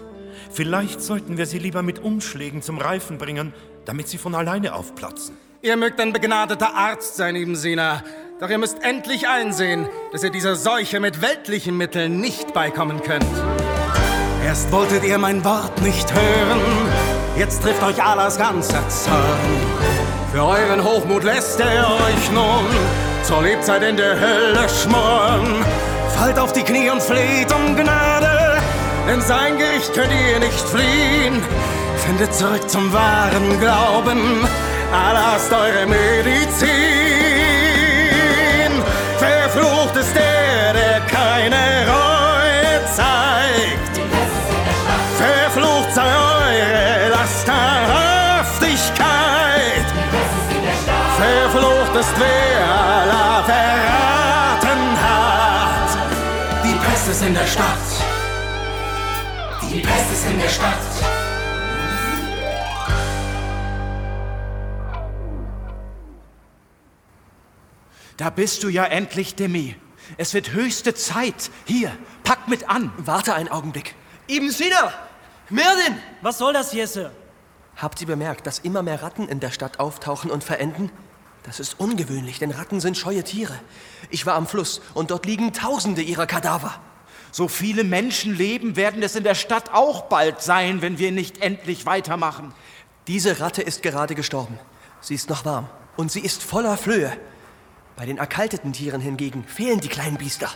Vielleicht 0.50 1.00
sollten 1.00 1.38
wir 1.38 1.46
sie 1.46 1.58
lieber 1.58 1.82
mit 1.82 1.98
Umschlägen 1.98 2.62
zum 2.62 2.78
Reifen 2.78 3.18
bringen, 3.18 3.54
damit 3.84 4.08
sie 4.08 4.18
von 4.18 4.34
alleine 4.34 4.74
aufplatzen. 4.74 5.36
Ihr 5.62 5.76
mögt 5.76 6.00
ein 6.00 6.12
begnadeter 6.12 6.74
Arzt 6.74 7.16
sein, 7.16 7.34
Ibn 7.34 7.56
Doch 8.40 8.50
ihr 8.50 8.58
müsst 8.58 8.82
endlich 8.82 9.28
einsehen, 9.28 9.88
dass 10.12 10.22
ihr 10.22 10.30
dieser 10.30 10.54
Seuche 10.54 11.00
mit 11.00 11.22
weltlichen 11.22 11.76
Mitteln 11.76 12.20
nicht 12.20 12.52
beikommen 12.52 13.02
könnt. 13.02 13.24
Erst 14.44 14.70
wolltet 14.70 15.02
ihr 15.02 15.18
mein 15.18 15.44
Wort 15.44 15.82
nicht 15.82 16.12
hören, 16.12 16.60
jetzt 17.36 17.62
trifft 17.62 17.82
euch 17.82 18.00
Allahs 18.00 18.38
ganzer 18.38 18.88
Zorn. 18.88 19.16
Für 20.32 20.44
euren 20.44 20.84
Hochmut 20.84 21.24
lässt 21.24 21.58
er 21.58 21.88
euch 21.88 22.30
nun 22.30 22.66
zur 23.24 23.42
Lebzeit 23.42 23.82
in 23.82 23.96
der 23.96 24.20
Hölle 24.20 24.68
schmoren. 24.68 25.64
Fallt 26.16 26.38
auf 26.38 26.52
die 26.52 26.62
Knie 26.62 26.90
und 26.90 27.02
fleht 27.02 27.52
um 27.52 27.74
Gnade, 27.74 28.05
denn 29.06 29.20
sein 29.20 29.58
Gericht 29.58 29.92
könnt 29.94 30.12
ihr 30.12 30.40
nicht 30.40 30.68
fliehen. 30.68 31.40
Findet 32.04 32.34
zurück 32.34 32.68
zum 32.68 32.92
wahren 32.92 33.60
Glauben, 33.60 34.44
Allah 34.92 35.36
ist 35.36 35.52
eure 35.52 35.86
Medizin. 35.86 36.66
Verflucht 39.18 39.94
ist 39.96 40.14
der, 40.14 40.72
der 40.72 41.00
keine 41.00 41.86
Reue 41.88 42.84
zeigt. 42.94 44.00
Verflucht 45.16 45.92
sei 45.94 46.04
eure 46.04 47.08
Lasterhaftigkeit. 47.10 49.86
Verflucht 51.16 51.96
ist 52.00 52.14
wer 52.18 52.66
Allah 53.00 53.42
verraten 53.44 54.96
hat. 55.02 55.90
Die 56.64 56.74
Pest 56.74 57.08
ist 57.08 57.22
in 57.22 57.34
der 57.34 57.46
Stadt. 57.46 57.85
In 60.36 60.42
der 60.42 60.48
Stadt. 60.50 60.76
Da 68.18 68.28
bist 68.28 68.62
du 68.62 68.68
ja 68.68 68.84
endlich, 68.84 69.34
Demi. 69.34 69.76
Es 70.18 70.34
wird 70.34 70.52
höchste 70.52 70.92
Zeit. 70.92 71.50
Hier, 71.64 71.90
pack 72.22 72.48
mit 72.48 72.68
an. 72.68 72.92
Warte 72.98 73.32
einen 73.32 73.48
Augenblick. 73.48 73.94
Ibn 74.28 74.50
Sina! 74.50 74.92
Merdin! 75.48 75.96
Was 76.20 76.36
soll 76.36 76.52
das, 76.52 76.74
Jesse? 76.74 77.12
Habt 77.76 78.02
ihr 78.02 78.06
bemerkt, 78.06 78.46
dass 78.46 78.58
immer 78.58 78.82
mehr 78.82 79.02
Ratten 79.02 79.28
in 79.28 79.40
der 79.40 79.52
Stadt 79.52 79.80
auftauchen 79.80 80.30
und 80.30 80.44
verenden? 80.44 80.90
Das 81.44 81.60
ist 81.60 81.80
ungewöhnlich, 81.80 82.40
denn 82.40 82.50
Ratten 82.50 82.80
sind 82.80 82.98
scheue 82.98 83.24
Tiere. 83.24 83.58
Ich 84.10 84.26
war 84.26 84.34
am 84.34 84.46
Fluss 84.46 84.82
und 84.92 85.10
dort 85.12 85.24
liegen 85.24 85.54
Tausende 85.54 86.02
ihrer 86.02 86.26
Kadaver. 86.26 86.78
So 87.36 87.48
viele 87.48 87.84
Menschen 87.84 88.34
leben, 88.34 88.76
werden 88.76 89.02
es 89.02 89.14
in 89.14 89.22
der 89.22 89.34
Stadt 89.34 89.74
auch 89.74 90.04
bald 90.04 90.40
sein, 90.40 90.80
wenn 90.80 90.96
wir 90.96 91.12
nicht 91.12 91.42
endlich 91.42 91.84
weitermachen. 91.84 92.54
Diese 93.08 93.40
Ratte 93.40 93.60
ist 93.60 93.82
gerade 93.82 94.14
gestorben. 94.14 94.58
Sie 95.02 95.14
ist 95.14 95.28
noch 95.28 95.44
warm 95.44 95.68
und 95.98 96.10
sie 96.10 96.20
ist 96.20 96.42
voller 96.42 96.78
Flöhe. 96.78 97.14
Bei 97.94 98.06
den 98.06 98.16
erkalteten 98.16 98.72
Tieren 98.72 99.02
hingegen 99.02 99.44
fehlen 99.44 99.80
die 99.80 99.88
kleinen 99.88 100.16
Biester. 100.16 100.48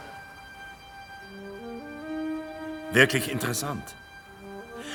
Wirklich 2.93 3.31
interessant. 3.31 3.85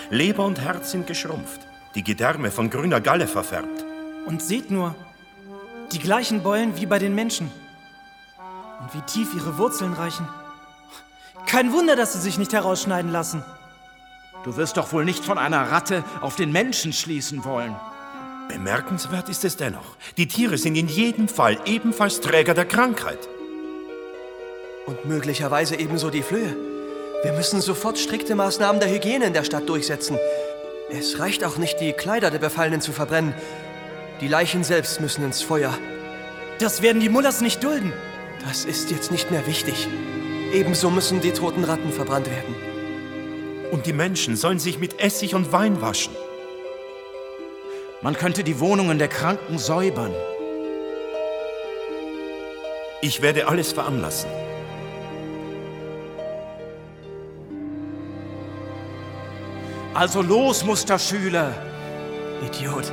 Leber 0.09 0.43
und 0.43 0.59
Herz 0.61 0.89
sind 0.89 1.05
geschrumpft, 1.05 1.61
die 1.93 2.03
Gedärme 2.03 2.49
von 2.49 2.71
grüner 2.71 2.99
Galle 2.99 3.27
verfärbt. 3.27 3.85
Und 4.25 4.41
seht 4.41 4.71
nur, 4.71 4.95
die 5.91 5.99
gleichen 5.99 6.41
Beulen 6.41 6.77
wie 6.77 6.87
bei 6.87 6.97
den 6.97 7.13
Menschen. 7.13 7.51
Und 8.79 8.91
wie 8.95 9.01
tief 9.01 9.35
ihre 9.35 9.59
Wurzeln 9.59 9.93
reichen. 9.93 10.27
Kein 11.55 11.71
Wunder, 11.71 11.95
dass 11.95 12.11
sie 12.11 12.19
sich 12.19 12.37
nicht 12.37 12.51
herausschneiden 12.51 13.13
lassen. 13.13 13.41
Du 14.43 14.57
wirst 14.57 14.75
doch 14.75 14.91
wohl 14.91 15.05
nicht 15.05 15.23
von 15.23 15.37
einer 15.37 15.71
Ratte 15.71 16.03
auf 16.19 16.35
den 16.35 16.51
Menschen 16.51 16.91
schließen 16.91 17.45
wollen. 17.45 17.73
Bemerkenswert 18.49 19.29
ist 19.29 19.45
es 19.45 19.55
dennoch. 19.55 19.95
Die 20.17 20.27
Tiere 20.27 20.57
sind 20.57 20.75
in 20.75 20.89
jedem 20.89 21.29
Fall 21.29 21.57
ebenfalls 21.63 22.19
Träger 22.19 22.53
der 22.55 22.65
Krankheit. 22.65 23.29
Und 24.85 25.05
möglicherweise 25.05 25.77
ebenso 25.77 26.09
die 26.09 26.23
Flöhe. 26.23 26.57
Wir 27.23 27.31
müssen 27.31 27.61
sofort 27.61 27.97
strikte 27.99 28.35
Maßnahmen 28.35 28.81
der 28.81 28.91
Hygiene 28.91 29.27
in 29.27 29.33
der 29.33 29.45
Stadt 29.45 29.69
durchsetzen. 29.69 30.19
Es 30.91 31.19
reicht 31.19 31.45
auch 31.45 31.55
nicht, 31.55 31.79
die 31.79 31.93
Kleider 31.93 32.31
der 32.31 32.39
Befallenen 32.39 32.81
zu 32.81 32.91
verbrennen. 32.91 33.33
Die 34.19 34.27
Leichen 34.27 34.65
selbst 34.65 34.99
müssen 34.99 35.23
ins 35.23 35.41
Feuer. 35.41 35.73
Das 36.59 36.81
werden 36.81 36.99
die 36.99 37.07
Mullers 37.07 37.39
nicht 37.39 37.63
dulden. 37.63 37.93
Das 38.45 38.65
ist 38.65 38.91
jetzt 38.91 39.09
nicht 39.09 39.31
mehr 39.31 39.47
wichtig. 39.47 39.87
Ebenso 40.53 40.89
müssen 40.89 41.21
die 41.21 41.31
toten 41.31 41.63
Ratten 41.63 41.91
verbrannt 41.91 42.29
werden. 42.29 42.55
Und 43.71 43.85
die 43.85 43.93
Menschen 43.93 44.35
sollen 44.35 44.59
sich 44.59 44.79
mit 44.79 44.99
Essig 44.99 45.35
und 45.35 45.51
Wein 45.51 45.81
waschen. 45.81 46.13
Man 48.01 48.15
könnte 48.15 48.43
die 48.43 48.59
Wohnungen 48.59 48.99
der 48.99 49.07
Kranken 49.07 49.57
säubern. 49.57 50.13
Ich 53.01 53.21
werde 53.21 53.47
alles 53.47 53.73
veranlassen. 53.73 54.29
Also 59.93 60.21
los, 60.21 60.65
Musterschüler. 60.65 61.53
Idiot. 62.45 62.91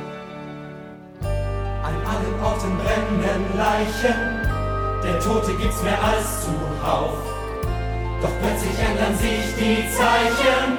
An 1.21 1.95
allen 2.05 2.43
Orten 2.43 2.77
brennen 2.77 3.45
Leichen, 3.57 5.01
der 5.03 5.19
Tote 5.19 5.53
gibt's 5.55 5.83
mehr 5.83 6.01
als 6.01 6.45
zuhauf. 6.45 7.32
Doch 8.23 8.31
plötzlich 8.41 8.79
ändern 8.79 9.17
sich 9.17 9.53
die 9.59 9.85
Zeichen, 9.91 10.77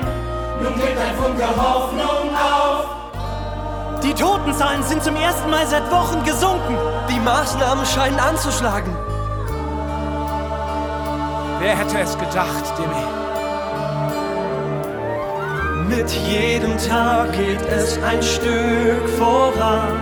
nun 0.62 0.74
geht 0.76 0.96
ein 0.96 1.14
Funke 1.14 1.46
Hoffnung 1.46 2.34
auf. 2.34 2.86
Die 4.02 4.14
Totenzahlen 4.14 4.82
sind 4.82 5.04
zum 5.04 5.14
ersten 5.14 5.50
Mal 5.50 5.66
seit 5.66 5.90
Wochen 5.90 6.24
gesunken. 6.24 6.78
Die 7.10 7.20
Maßnahmen 7.20 7.84
scheinen 7.84 8.18
anzuschlagen. 8.18 8.96
Wer 11.60 11.76
hätte 11.76 11.98
es 11.98 12.16
gedacht, 12.16 12.64
Demi? 12.78 13.04
Mit 15.96 16.10
jedem 16.10 16.78
Tag 16.78 17.32
geht 17.34 17.60
es 17.66 18.02
ein 18.02 18.22
Stück 18.22 19.06
voran. 19.18 20.00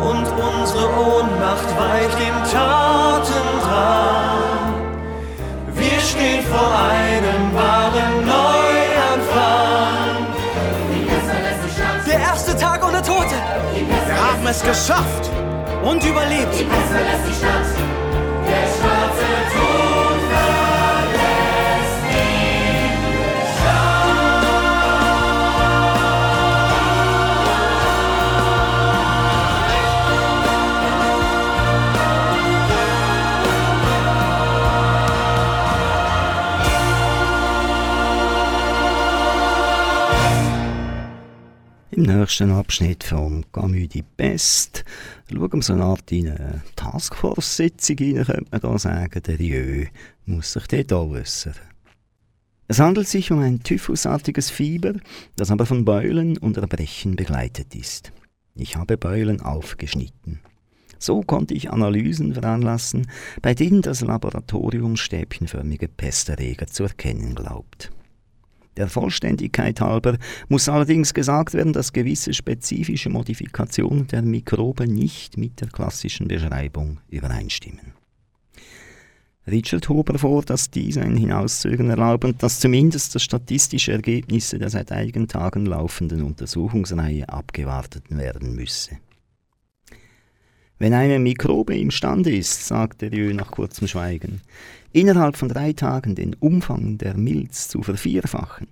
Und 0.00 0.26
unsere 0.26 0.88
Ohnmacht 0.88 1.70
weicht 1.78 2.18
dem 2.18 2.34
Taten 2.50 3.60
dran. 3.62 4.47
Stehen 6.10 6.42
vor 6.46 6.74
einem 6.74 7.54
wahren 7.54 8.24
Neuanfang. 8.24 10.26
Der 12.06 12.18
erste 12.18 12.56
Tag 12.56 12.82
ohne 12.86 13.02
Tote. 13.02 13.34
Wir 13.74 14.16
haben 14.16 14.46
es 14.46 14.62
geschafft. 14.62 15.28
Und 15.84 16.02
überlebt. 16.02 16.58
Die 16.58 16.64
Pest 16.64 16.88
verlässt 16.90 17.26
die 17.28 17.34
Stadt. 17.34 17.77
Nächsten 42.08 42.50
Abschnitt 42.50 43.04
vom 43.04 43.44
Camus 43.52 43.88
die 43.88 44.02
Pest 44.02 44.84
schauen 45.30 45.52
wir 45.52 45.62
so 45.62 45.74
eine 45.74 45.84
Art 45.84 46.10
in 46.10 46.28
eine 46.28 46.62
Taskforce-Sitzung 46.74 47.96
rein, 47.98 48.24
könnte 48.24 48.46
man 48.50 48.60
da 48.60 48.78
sagen. 48.78 49.22
Der 49.22 49.36
Jö 49.36 49.86
muss 50.24 50.52
sich 50.52 50.66
dort 50.66 50.92
auch 50.92 51.10
äußern. 51.10 51.54
Es 52.66 52.80
handelt 52.80 53.08
sich 53.08 53.30
um 53.30 53.40
ein 53.40 53.62
typhusartiges 53.62 54.50
Fieber, 54.50 54.94
das 55.36 55.50
aber 55.50 55.66
von 55.66 55.84
Beulen 55.84 56.38
und 56.38 56.56
Erbrechen 56.56 57.14
begleitet 57.16 57.74
ist. 57.74 58.12
Ich 58.54 58.76
habe 58.76 58.96
Beulen 58.96 59.40
aufgeschnitten. 59.40 60.40
So 60.98 61.22
konnte 61.22 61.54
ich 61.54 61.70
Analysen 61.70 62.34
veranlassen, 62.34 63.08
bei 63.42 63.54
denen 63.54 63.82
das 63.82 64.00
Laboratorium 64.00 64.96
stäbchenförmige 64.96 65.88
Pesterreger 65.88 66.66
zu 66.66 66.84
erkennen 66.84 67.34
glaubt. 67.34 67.90
Der 68.78 68.88
Vollständigkeit 68.88 69.80
halber 69.80 70.18
muss 70.48 70.68
allerdings 70.68 71.12
gesagt 71.12 71.52
werden, 71.52 71.72
dass 71.72 71.92
gewisse 71.92 72.32
spezifische 72.32 73.10
Modifikationen 73.10 74.06
der 74.06 74.22
Mikrobe 74.22 74.86
nicht 74.86 75.36
mit 75.36 75.60
der 75.60 75.66
klassischen 75.66 76.28
Beschreibung 76.28 77.00
übereinstimmen. 77.10 77.92
Richard 79.48 79.88
hob 79.88 80.10
hervor, 80.10 80.44
dass 80.44 80.70
dies 80.70 80.96
ein 80.96 81.16
Hinauszögern 81.16 81.90
erlaubt 81.90 82.24
und 82.24 82.40
dass 82.40 82.60
zumindest 82.60 83.16
das 83.16 83.24
statistische 83.24 83.90
Ergebnisse 83.90 84.60
der 84.60 84.70
seit 84.70 84.92
einigen 84.92 85.26
Tagen 85.26 85.66
laufenden 85.66 86.22
Untersuchungsreihe 86.22 87.28
abgewartet 87.28 88.04
werden 88.10 88.54
müsse. 88.54 88.98
Wenn 90.78 90.94
eine 90.94 91.18
Mikrobe 91.18 91.76
imstande 91.76 92.30
ist, 92.30 92.68
sagte 92.68 93.10
Rieu 93.10 93.34
nach 93.34 93.50
kurzem 93.50 93.88
Schweigen, 93.88 94.42
innerhalb 94.92 95.36
von 95.36 95.48
drei 95.48 95.72
Tagen 95.72 96.14
den 96.14 96.34
Umfang 96.34 96.98
der 96.98 97.16
Milz 97.16 97.68
zu 97.68 97.82
vervierfachen, 97.82 98.68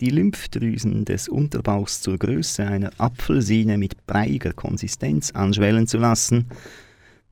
die 0.00 0.10
Lymphdrüsen 0.10 1.04
des 1.04 1.28
Unterbauchs 1.28 2.00
zur 2.00 2.18
Größe 2.18 2.64
einer 2.64 2.90
Apfelsine 2.98 3.78
mit 3.78 4.06
breiger 4.06 4.52
Konsistenz 4.52 5.30
anschwellen 5.30 5.86
zu 5.86 5.98
lassen, 5.98 6.46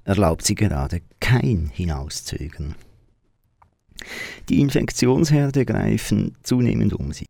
erlaubt 0.05 0.45
sie 0.45 0.55
gerade 0.55 1.01
kein 1.21 1.71
Hinauszögern. 1.73 2.75
Die 4.49 4.61
Infektionsherde 4.61 5.65
greifen 5.65 6.37
zunehmend 6.43 6.95
um 6.95 7.13
sie. 7.13 7.27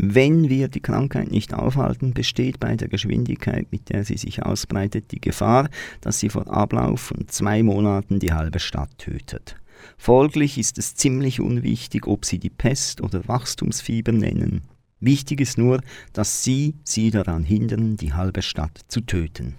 Wenn 0.00 0.48
wir 0.48 0.68
die 0.68 0.80
Krankheit 0.80 1.32
nicht 1.32 1.52
aufhalten, 1.54 2.14
besteht 2.14 2.60
bei 2.60 2.76
der 2.76 2.86
Geschwindigkeit, 2.86 3.66
mit 3.72 3.88
der 3.88 4.04
sie 4.04 4.16
sich 4.16 4.44
ausbreitet, 4.44 5.10
die 5.10 5.20
Gefahr, 5.20 5.68
dass 6.00 6.20
sie 6.20 6.28
vor 6.28 6.46
Ablauf 6.48 7.00
von 7.00 7.26
zwei 7.26 7.64
Monaten 7.64 8.20
die 8.20 8.32
halbe 8.32 8.60
Stadt 8.60 8.96
tötet. 8.98 9.56
Folglich 9.96 10.58
ist 10.58 10.78
es 10.78 10.94
ziemlich 10.94 11.40
unwichtig, 11.40 12.06
ob 12.06 12.24
sie 12.24 12.38
die 12.38 12.50
Pest 12.50 13.00
oder 13.00 13.26
Wachstumsfieber 13.28 14.12
nennen. 14.12 14.62
Wichtig 15.00 15.40
ist 15.40 15.58
nur, 15.58 15.80
dass 16.12 16.42
sie 16.42 16.74
sie 16.84 17.10
daran 17.10 17.44
hindern, 17.44 17.96
die 17.96 18.12
halbe 18.12 18.42
Stadt 18.42 18.80
zu 18.88 19.00
töten. 19.00 19.54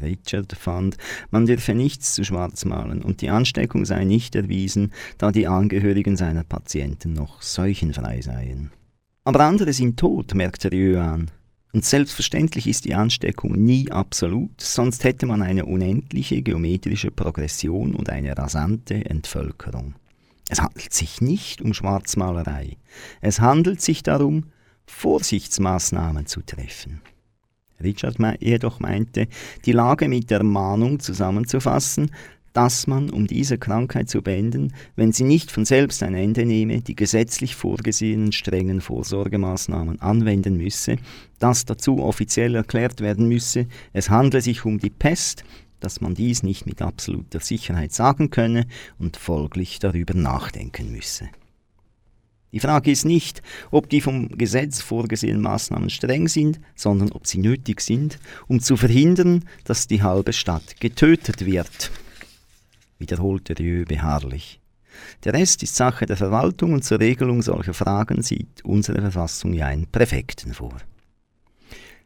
Richard 0.00 0.52
fand, 0.54 0.96
man 1.30 1.46
dürfe 1.46 1.74
nichts 1.74 2.14
zu 2.14 2.24
schwarz 2.24 2.64
malen 2.64 3.02
und 3.02 3.20
die 3.20 3.28
Ansteckung 3.28 3.84
sei 3.84 4.04
nicht 4.04 4.34
erwiesen, 4.34 4.92
da 5.18 5.32
die 5.32 5.46
Angehörigen 5.46 6.16
seiner 6.16 6.44
Patienten 6.44 7.12
noch 7.12 7.42
seuchenfrei 7.42 8.22
seien. 8.22 8.70
Aber 9.24 9.40
andere 9.40 9.72
sind 9.72 9.98
tot, 9.98 10.34
merkte 10.34 10.72
Rieu 10.72 11.00
an. 11.00 11.30
Und 11.72 11.84
selbstverständlich 11.84 12.66
ist 12.66 12.84
die 12.84 12.94
Ansteckung 12.94 13.52
nie 13.52 13.90
absolut, 13.90 14.60
sonst 14.60 15.04
hätte 15.04 15.24
man 15.24 15.40
eine 15.40 15.64
unendliche 15.64 16.42
geometrische 16.42 17.10
Progression 17.10 17.94
und 17.94 18.10
eine 18.10 18.36
rasante 18.36 19.06
Entvölkerung. 19.06 19.94
Es 20.48 20.60
handelt 20.60 20.92
sich 20.92 21.22
nicht 21.22 21.62
um 21.62 21.72
Schwarzmalerei. 21.72 22.76
Es 23.22 23.40
handelt 23.40 23.80
sich 23.80 24.02
darum, 24.02 24.50
Vorsichtsmaßnahmen 24.86 26.26
zu 26.26 26.42
treffen. 26.42 27.00
Richard 27.82 28.18
jedoch 28.40 28.78
meinte, 28.78 29.28
die 29.64 29.72
Lage 29.72 30.08
mit 30.08 30.30
der 30.30 30.42
Mahnung 30.42 31.00
zusammenzufassen, 31.00 32.10
dass 32.52 32.86
man, 32.86 33.10
um 33.10 33.26
diese 33.26 33.58
Krankheit 33.58 34.08
zu 34.08 34.22
beenden, 34.22 34.72
wenn 34.96 35.12
sie 35.12 35.24
nicht 35.24 35.50
von 35.50 35.64
selbst 35.64 36.02
ein 36.02 36.14
Ende 36.14 36.44
nehme, 36.44 36.80
die 36.82 36.94
gesetzlich 36.94 37.54
vorgesehenen 37.54 38.32
strengen 38.32 38.80
Vorsorgemaßnahmen 38.80 40.00
anwenden 40.00 40.56
müsse, 40.56 40.96
dass 41.38 41.64
dazu 41.64 41.98
offiziell 41.98 42.54
erklärt 42.54 43.00
werden 43.00 43.28
müsse, 43.28 43.66
es 43.92 44.10
handle 44.10 44.40
sich 44.40 44.64
um 44.64 44.78
die 44.78 44.90
Pest, 44.90 45.44
dass 45.80 46.00
man 46.00 46.14
dies 46.14 46.42
nicht 46.42 46.66
mit 46.66 46.80
absoluter 46.80 47.40
Sicherheit 47.40 47.92
sagen 47.92 48.30
könne 48.30 48.66
und 48.98 49.16
folglich 49.16 49.78
darüber 49.78 50.14
nachdenken 50.14 50.92
müsse. 50.92 51.28
Die 52.52 52.60
Frage 52.60 52.90
ist 52.90 53.06
nicht, 53.06 53.42
ob 53.70 53.88
die 53.88 54.02
vom 54.02 54.28
Gesetz 54.28 54.82
vorgesehenen 54.82 55.40
Maßnahmen 55.40 55.88
streng 55.88 56.28
sind, 56.28 56.60
sondern 56.74 57.10
ob 57.12 57.26
sie 57.26 57.38
nötig 57.38 57.80
sind, 57.80 58.18
um 58.46 58.60
zu 58.60 58.76
verhindern, 58.76 59.46
dass 59.64 59.86
die 59.86 60.02
halbe 60.02 60.34
Stadt 60.34 60.78
getötet 60.78 61.46
wird, 61.46 61.90
wiederholte 63.02 63.58
Rieu 63.58 63.84
beharrlich. 63.84 64.62
Der 65.24 65.34
Rest 65.34 65.62
ist 65.62 65.76
Sache 65.76 66.06
der 66.06 66.16
Verwaltung 66.16 66.72
und 66.72 66.84
zur 66.84 67.00
Regelung 67.00 67.42
solcher 67.42 67.74
Fragen 67.74 68.22
sieht 68.22 68.64
unsere 68.64 69.00
Verfassung 69.00 69.52
ja 69.52 69.66
einen 69.66 69.86
Präfekten 69.86 70.54
vor. 70.54 70.76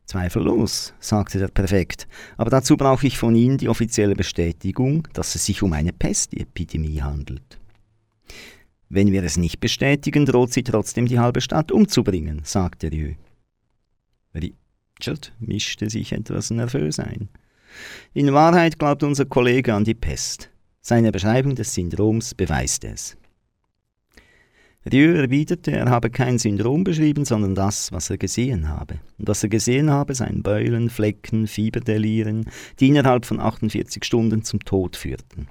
Zweifellos, 0.07 0.95
sagte 1.01 1.39
der 1.39 1.49
Präfekt, 1.49 2.07
aber 2.37 2.51
dazu 2.51 2.77
brauche 2.77 3.07
ich 3.07 3.19
von 3.19 3.35
Ihnen 3.35 3.59
die 3.59 3.69
offizielle 3.69 4.15
Bestätigung, 4.15 5.07
dass 5.13 5.35
es 5.35 5.47
sich 5.47 5.63
um 5.63 5.73
eine 5.73 5.93
Pestepidemie 5.93 7.03
handelt. 7.03 7.59
Wenn 8.89 9.11
wir 9.11 9.25
es 9.25 9.37
nicht 9.37 9.59
bestätigen, 9.59 10.27
droht 10.27 10.53
sie 10.53 10.63
trotzdem 10.63 11.07
die 11.07 11.19
halbe 11.19 11.41
Stadt 11.41 11.73
umzubringen, 11.73 12.43
sagte 12.45 12.93
Rieu. 12.93 13.15
Richard 14.33 15.33
mischte 15.41 15.91
sich 15.91 16.13
etwas 16.13 16.51
nervös 16.51 17.01
ein. 17.01 17.29
In 18.15 18.33
Wahrheit 18.33 18.79
glaubt 18.79 19.03
unser 19.03 19.25
Kollege 19.25 19.75
an 19.75 19.85
die 19.85 19.95
Pest. 19.95 20.51
Seine 20.89 21.11
Beschreibung 21.11 21.57
des 21.57 21.75
Syndroms 21.75 22.33
beweist 22.33 22.85
es. 22.85 23.17
Rieu 24.89 25.17
erwiderte, 25.17 25.73
er 25.73 25.91
habe 25.91 26.11
kein 26.11 26.39
Syndrom 26.39 26.85
beschrieben, 26.85 27.25
sondern 27.25 27.57
das, 27.57 27.91
was 27.91 28.09
er 28.09 28.19
gesehen 28.19 28.69
habe. 28.69 29.01
Und 29.19 29.27
was 29.27 29.43
er 29.43 29.49
gesehen 29.49 29.91
habe, 29.91 30.15
seien 30.15 30.45
Beulen, 30.45 30.89
Flecken, 30.89 31.49
Fieberdelieren, 31.49 32.49
die 32.79 32.87
innerhalb 32.87 33.27
von 33.27 33.41
48 33.41 34.05
Stunden 34.05 34.45
zum 34.45 34.61
Tod 34.61 34.95
führten 34.95 35.49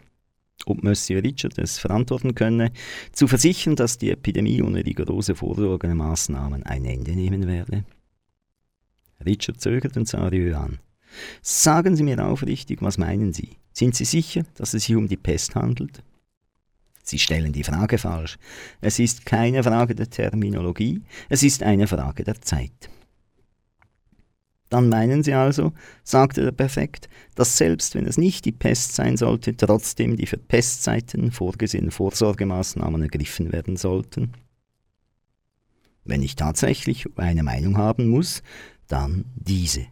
ob 0.68 0.82
Monsieur 0.82 1.22
Richard 1.22 1.60
es 1.60 1.78
verantworten 1.78 2.34
könne, 2.34 2.72
zu 3.12 3.28
versichern, 3.28 3.76
dass 3.76 4.00
die 4.00 4.10
Epidemie 4.10 4.64
ohne 4.64 4.84
rigorose 4.84 5.36
Vorsorgemaßnahmen 5.36 6.64
ein 6.64 6.86
Ende 6.86 7.12
nehmen 7.12 7.46
werde? 7.46 7.84
Richard 9.24 9.62
zögert 9.62 9.96
und 9.96 10.08
sah 10.08 10.28
Rieu 10.28 10.56
an. 10.56 10.80
Sagen 11.42 11.96
Sie 11.96 12.04
mir 12.04 12.26
aufrichtig, 12.26 12.82
was 12.82 12.98
meinen 12.98 13.34
Sie? 13.34 13.58
Sind 13.74 13.96
Sie 13.96 14.06
sicher, 14.06 14.44
dass 14.56 14.74
es 14.74 14.86
sich 14.86 14.96
um 14.96 15.08
die 15.08 15.18
Pest 15.18 15.56
handelt? 15.56 16.04
Sie 17.04 17.20
stellen 17.20 17.54
die 17.54 17.64
Frage 17.64 17.98
falsch. 17.98 18.38
Es 18.82 18.98
ist 18.98 19.26
keine 19.26 19.64
Frage 19.64 19.94
der 19.94 20.10
Terminologie, 20.10 21.04
es 21.30 21.44
ist 21.44 21.62
eine 21.62 21.88
Frage 21.88 22.24
der 22.24 22.42
Zeit. 22.42 22.90
Dann 24.70 24.90
meinen 24.90 25.22
Sie 25.22 25.34
also, 25.34 25.74
sagte 26.04 26.42
der 26.42 26.52
Präfekt, 26.52 27.08
dass 27.36 27.58
selbst 27.58 27.94
wenn 27.94 28.08
es 28.08 28.18
nicht 28.18 28.46
die 28.46 28.52
Pest 28.52 28.96
sein 28.96 29.16
sollte, 29.16 29.56
trotzdem 29.56 30.16
die 30.16 30.26
für 30.26 30.38
Pestzeiten 30.38 31.32
vorgesehenen 31.32 31.92
Vorsorgemaßnahmen 31.92 33.04
ergriffen 33.04 33.52
werden 33.52 33.78
sollten? 33.78 34.34
Wenn 36.04 36.24
ich 36.24 36.36
tatsächlich 36.36 37.06
eine 37.16 37.44
Meinung 37.44 37.78
haben 37.78 38.08
muss, 38.10 38.42
dann 38.88 39.26
diese. 39.36 39.86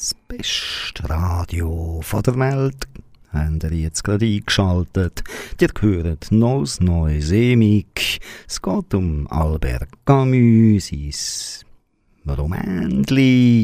Das 0.00 0.14
beste 0.14 1.10
Radio 1.10 2.00
von 2.02 2.22
der 2.22 2.38
Welt 2.38 2.88
habt 3.34 3.64
ihr 3.64 3.72
jetzt 3.72 4.02
gerade 4.02 4.24
eingeschaltet. 4.24 5.22
Ihr 5.60 5.68
hört 5.78 6.32
Nos 6.32 6.80
Neu 6.80 7.20
Semik. 7.20 8.18
Es 8.48 8.62
geht 8.62 8.94
um 8.94 9.30
Albert 9.30 9.90
Camus, 10.06 10.86
sein 10.86 11.66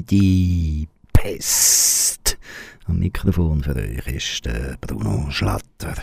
die 0.02 0.86
Pest. 1.14 2.36
Am 2.84 2.98
Mikrofon 2.98 3.62
für 3.62 3.74
euch 3.74 4.06
ist 4.06 4.44
der 4.44 4.76
Bruno 4.78 5.30
Schlatter. 5.30 5.94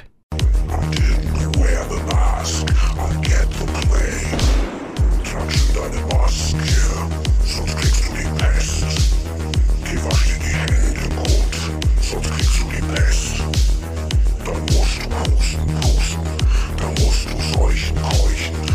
Schon 5.24 5.48
deine 5.76 6.02
Maske, 6.08 6.58
sonst 7.46 7.78
kriegst 7.78 8.10
du 8.10 8.14
die 8.16 8.28
Pest. 8.40 9.14
Wasch 10.02 10.26
dir 10.26 10.40
die 10.40 10.56
Hände 10.56 11.16
gut, 11.16 11.56
sonst 12.02 12.32
kriegst 12.32 12.60
du 12.60 12.64
die 12.72 12.82
Pest. 12.94 13.44
Dann 14.44 14.62
musst 14.62 14.98
du 15.00 15.10
pusten, 15.10 15.68
pusten, 15.82 16.24
dann 16.78 16.94
musst 16.96 17.26
du 17.30 17.36
seuchen, 17.54 18.02
keuchen, 18.02 18.73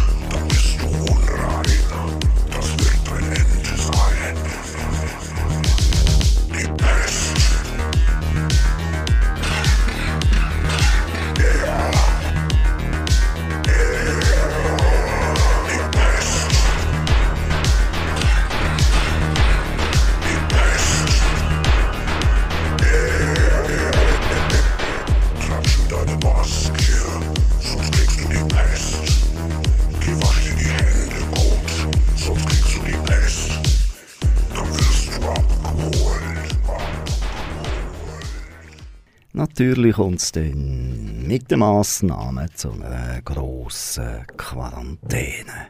Natürlich 39.38 39.94
kommt 39.94 40.18
es 40.18 40.32
dann 40.32 41.28
mit 41.28 41.48
den 41.48 41.60
Massnahmen 41.60 42.48
zu 42.56 42.72
einer 42.72 43.22
grossen 43.22 44.26
Quarantäne. 44.36 45.68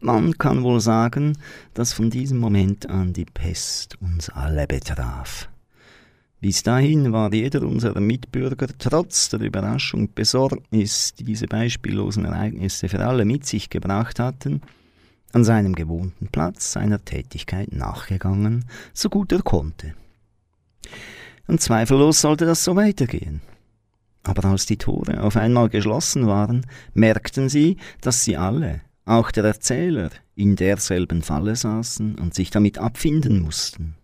Man 0.00 0.36
kann 0.36 0.64
wohl 0.64 0.80
sagen, 0.80 1.38
dass 1.74 1.92
von 1.92 2.10
diesem 2.10 2.38
Moment 2.38 2.90
an 2.90 3.12
die 3.12 3.26
Pest 3.26 3.96
uns 4.00 4.28
alle 4.30 4.66
betraf. 4.66 5.48
Bis 6.40 6.64
dahin 6.64 7.12
war 7.12 7.32
jeder 7.32 7.62
unserer 7.62 8.00
Mitbürger 8.00 8.66
trotz 8.76 9.28
der 9.28 9.38
Überraschung 9.42 10.00
und 10.00 10.16
Besorgnis, 10.16 11.14
die 11.14 11.22
diese 11.22 11.46
beispiellosen 11.46 12.24
Ereignisse 12.24 12.88
für 12.88 13.06
alle 13.06 13.24
mit 13.24 13.46
sich 13.46 13.70
gebracht 13.70 14.18
hatten, 14.18 14.62
an 15.32 15.44
seinem 15.44 15.76
gewohnten 15.76 16.26
Platz 16.26 16.72
seiner 16.72 17.04
Tätigkeit 17.04 17.70
nachgegangen, 17.70 18.64
so 18.92 19.08
gut 19.08 19.30
er 19.30 19.42
konnte. 19.42 19.94
Und 21.48 21.60
zweifellos 21.60 22.20
sollte 22.20 22.46
das 22.46 22.62
so 22.62 22.76
weitergehen. 22.76 23.40
Aber 24.22 24.44
als 24.44 24.66
die 24.66 24.76
Tore 24.76 25.22
auf 25.22 25.36
einmal 25.36 25.70
geschlossen 25.70 26.26
waren, 26.26 26.66
merkten 26.94 27.48
sie, 27.48 27.78
dass 28.02 28.22
sie 28.22 28.36
alle, 28.36 28.82
auch 29.06 29.30
der 29.30 29.44
Erzähler, 29.44 30.10
in 30.34 30.54
derselben 30.54 31.22
Falle 31.22 31.56
saßen 31.56 32.16
und 32.16 32.34
sich 32.34 32.50
damit 32.50 32.78
abfinden 32.78 33.40
mussten. 33.40 33.94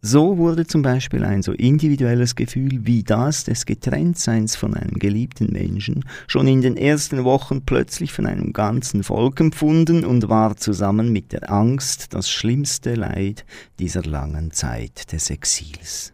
So 0.00 0.36
wurde 0.36 0.66
zum 0.66 0.82
Beispiel 0.82 1.22
ein 1.22 1.42
so 1.42 1.52
individuelles 1.52 2.34
Gefühl 2.34 2.86
wie 2.86 3.04
das 3.04 3.44
des 3.44 3.66
Getrenntseins 3.66 4.56
von 4.56 4.74
einem 4.74 4.98
geliebten 4.98 5.52
Menschen 5.52 6.04
schon 6.26 6.48
in 6.48 6.60
den 6.60 6.76
ersten 6.76 7.22
Wochen 7.22 7.64
plötzlich 7.64 8.12
von 8.12 8.26
einem 8.26 8.52
ganzen 8.52 9.04
Volk 9.04 9.38
empfunden 9.38 10.04
und 10.04 10.28
war 10.28 10.56
zusammen 10.56 11.12
mit 11.12 11.32
der 11.32 11.52
Angst 11.52 12.14
das 12.14 12.28
schlimmste 12.28 12.94
Leid 12.96 13.44
dieser 13.78 14.02
langen 14.02 14.50
Zeit 14.50 15.12
des 15.12 15.30
Exils. 15.30 16.12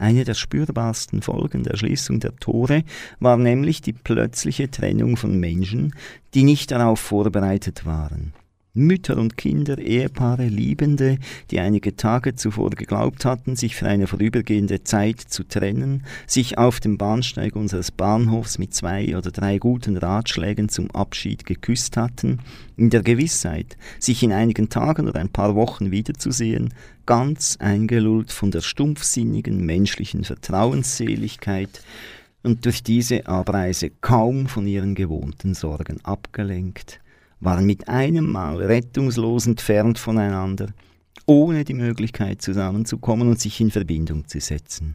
Eine 0.00 0.24
der 0.24 0.32
spürbarsten 0.32 1.20
Folgen 1.20 1.62
der 1.62 1.76
Schließung 1.76 2.20
der 2.20 2.34
Tore 2.36 2.84
war 3.18 3.36
nämlich 3.36 3.82
die 3.82 3.92
plötzliche 3.92 4.70
Trennung 4.70 5.18
von 5.18 5.38
Menschen, 5.38 5.94
die 6.32 6.42
nicht 6.42 6.70
darauf 6.70 6.98
vorbereitet 6.98 7.84
waren. 7.84 8.32
Mütter 8.72 9.18
und 9.18 9.36
Kinder, 9.36 9.78
Ehepaare, 9.78 10.46
Liebende, 10.46 11.18
die 11.50 11.58
einige 11.58 11.96
Tage 11.96 12.36
zuvor 12.36 12.70
geglaubt 12.70 13.24
hatten, 13.24 13.56
sich 13.56 13.74
für 13.74 13.86
eine 13.86 14.06
vorübergehende 14.06 14.84
Zeit 14.84 15.20
zu 15.20 15.42
trennen, 15.42 16.04
sich 16.26 16.56
auf 16.56 16.78
dem 16.78 16.96
Bahnsteig 16.96 17.56
unseres 17.56 17.90
Bahnhofs 17.90 18.58
mit 18.58 18.72
zwei 18.72 19.16
oder 19.16 19.32
drei 19.32 19.58
guten 19.58 19.96
Ratschlägen 19.96 20.68
zum 20.68 20.90
Abschied 20.92 21.46
geküsst 21.46 21.96
hatten, 21.96 22.38
in 22.76 22.90
der 22.90 23.02
Gewissheit, 23.02 23.76
sich 23.98 24.22
in 24.22 24.32
einigen 24.32 24.68
Tagen 24.68 25.08
oder 25.08 25.18
ein 25.18 25.30
paar 25.30 25.56
Wochen 25.56 25.90
wiederzusehen, 25.90 26.72
ganz 27.06 27.56
eingelullt 27.58 28.30
von 28.30 28.52
der 28.52 28.60
stumpfsinnigen 28.60 29.66
menschlichen 29.66 30.22
Vertrauensseligkeit 30.22 31.82
und 32.42 32.64
durch 32.64 32.82
diese 32.82 33.26
Abreise 33.26 33.90
kaum 34.00 34.46
von 34.46 34.66
ihren 34.66 34.94
gewohnten 34.94 35.54
Sorgen 35.54 35.98
abgelenkt, 36.04 37.00
waren 37.40 37.66
mit 37.66 37.88
einem 37.88 38.30
Mal 38.30 38.56
rettungslos 38.56 39.46
entfernt 39.46 39.98
voneinander, 39.98 40.68
ohne 41.26 41.64
die 41.64 41.74
Möglichkeit 41.74 42.42
zusammenzukommen 42.42 43.28
und 43.28 43.40
sich 43.40 43.60
in 43.60 43.70
Verbindung 43.70 44.28
zu 44.28 44.40
setzen. 44.40 44.94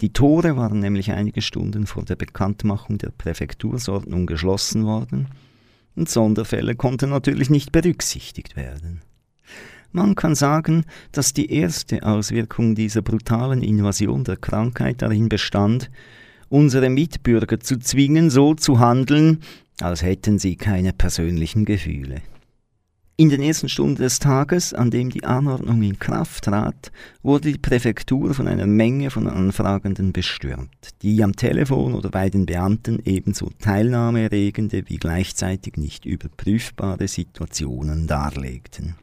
Die 0.00 0.12
Tore 0.12 0.56
waren 0.56 0.80
nämlich 0.80 1.12
einige 1.12 1.42
Stunden 1.42 1.86
vor 1.86 2.04
der 2.04 2.16
Bekanntmachung 2.16 2.98
der 2.98 3.10
Präfektursordnung 3.10 4.26
geschlossen 4.26 4.84
worden, 4.84 5.28
und 5.96 6.08
Sonderfälle 6.08 6.76
konnten 6.76 7.10
natürlich 7.10 7.50
nicht 7.50 7.72
berücksichtigt 7.72 8.54
werden. 8.54 9.02
Man 9.90 10.14
kann 10.14 10.34
sagen, 10.34 10.84
dass 11.12 11.32
die 11.32 11.50
erste 11.52 12.04
Auswirkung 12.04 12.74
dieser 12.74 13.02
brutalen 13.02 13.62
Invasion 13.62 14.22
der 14.22 14.36
Krankheit 14.36 15.02
darin 15.02 15.28
bestand, 15.28 15.90
unsere 16.48 16.88
Mitbürger 16.88 17.58
zu 17.58 17.78
zwingen, 17.78 18.30
so 18.30 18.54
zu 18.54 18.78
handeln, 18.78 19.40
als 19.80 20.02
hätten 20.02 20.38
sie 20.38 20.56
keine 20.56 20.92
persönlichen 20.92 21.64
Gefühle. 21.64 22.22
In 23.20 23.30
den 23.30 23.42
ersten 23.42 23.68
Stunden 23.68 23.96
des 23.96 24.20
Tages, 24.20 24.72
an 24.72 24.92
dem 24.92 25.10
die 25.10 25.24
Anordnung 25.24 25.82
in 25.82 25.98
Kraft 25.98 26.44
trat, 26.44 26.92
wurde 27.24 27.50
die 27.50 27.58
Präfektur 27.58 28.32
von 28.32 28.46
einer 28.46 28.66
Menge 28.66 29.10
von 29.10 29.26
Anfragenden 29.26 30.12
bestürmt, 30.12 30.90
die 31.02 31.24
am 31.24 31.34
Telefon 31.34 31.94
oder 31.94 32.10
bei 32.10 32.30
den 32.30 32.46
Beamten 32.46 33.00
ebenso 33.04 33.50
teilnahmeerregende 33.58 34.84
wie 34.86 34.98
gleichzeitig 34.98 35.76
nicht 35.76 36.04
überprüfbare 36.04 37.08
Situationen 37.08 38.06
darlegten. 38.06 38.94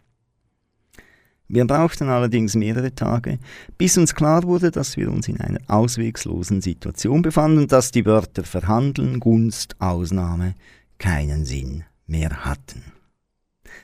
Wir 1.47 1.65
brauchten 1.65 2.10
allerdings 2.10 2.55
mehrere 2.55 2.93
Tage, 2.93 3.38
bis 3.77 3.97
uns 3.97 4.15
klar 4.15 4.43
wurde, 4.43 4.71
dass 4.71 4.97
wir 4.97 5.12
uns 5.12 5.27
in 5.27 5.39
einer 5.39 5.60
auswegslosen 5.67 6.62
Situation 6.62 7.21
befanden 7.21 7.60
und 7.60 7.71
dass 7.71 7.91
die 7.91 8.05
Wörter 8.05 8.43
Verhandeln, 8.43 9.19
Gunst, 9.19 9.75
Ausnahme 9.79 10.55
keinen 10.97 11.45
Sinn 11.45 11.84
mehr 12.08 12.45
hatten. 12.45 12.84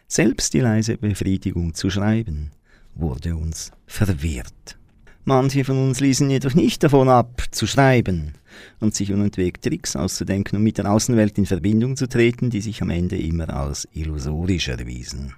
Selbst 0.08 0.54
die 0.54 0.60
leise 0.60 0.98
Befriedigung 0.98 1.74
zu 1.74 1.90
schreiben, 1.90 2.52
wurde 2.96 3.36
uns 3.36 3.72
verwehrt. 3.86 4.78
Manche 5.24 5.64
von 5.64 5.78
uns 5.78 6.00
ließen 6.00 6.30
jedoch 6.32 6.56
nicht 6.56 6.84
davon 6.84 7.08
ab, 7.08 7.44
zu 7.52 7.68
schreiben 7.68 8.34
und 8.80 8.96
sich 8.96 9.14
unentwegt 9.14 9.64
Tricks 9.64 9.96
auszudenken, 9.96 10.58
um 10.58 10.64
mit 10.64 10.80
der 10.80 10.92
Außenwelt 10.92 11.38
in 11.38 11.46
Verbindung 11.46 11.96
zu 11.96 12.10
treten, 12.10 12.50
die 12.50 12.62
sich 12.62 12.82
am 12.82 12.90
Ende 12.90 13.18
immer 13.18 13.50
als 13.54 13.88
illusorisch 13.94 14.68
erwiesen. 14.68 15.36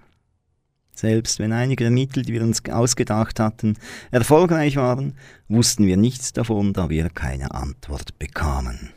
Selbst 0.95 1.39
wenn 1.39 1.51
einige 1.51 1.84
der 1.84 1.91
Mittel, 1.91 2.23
die 2.23 2.34
wir 2.34 2.43
uns 2.43 2.63
ausgedacht 2.69 3.39
hatten, 3.39 3.77
erfolgreich 4.12 4.75
waren, 4.75 5.13
wussten 5.47 5.86
wir 5.86 5.97
nichts 5.97 6.34
davon, 6.34 6.73
da 6.73 6.89
wir 6.89 7.10
keine 7.10 7.53
Antwort 7.53 8.17
bekamen. 8.19 8.91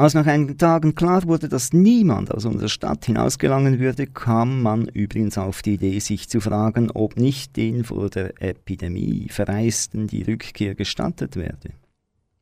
Als 0.00 0.14
nach 0.14 0.26
einigen 0.26 0.56
Tagen 0.56 0.94
klar 0.94 1.24
wurde, 1.24 1.50
dass 1.50 1.74
niemand 1.74 2.32
aus 2.32 2.46
unserer 2.46 2.70
Stadt 2.70 3.04
hinausgelangen 3.04 3.78
würde, 3.78 4.06
kam 4.06 4.62
man 4.62 4.86
übrigens 4.86 5.36
auf 5.36 5.60
die 5.60 5.74
Idee, 5.74 5.98
sich 5.98 6.26
zu 6.26 6.40
fragen, 6.40 6.90
ob 6.90 7.18
nicht 7.18 7.58
den 7.58 7.84
vor 7.84 8.08
der 8.08 8.42
Epidemie 8.42 9.28
Verreisten 9.28 10.06
die 10.06 10.22
Rückkehr 10.22 10.74
gestattet 10.74 11.36
werde. 11.36 11.72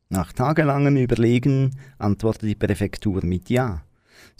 Nach 0.07 0.31
tagelangem 0.31 0.95
Überlegen 0.95 1.75
antwortete 1.97 2.47
die 2.47 2.55
Präfektur 2.55 3.25
mit 3.25 3.49
Ja. 3.49 3.81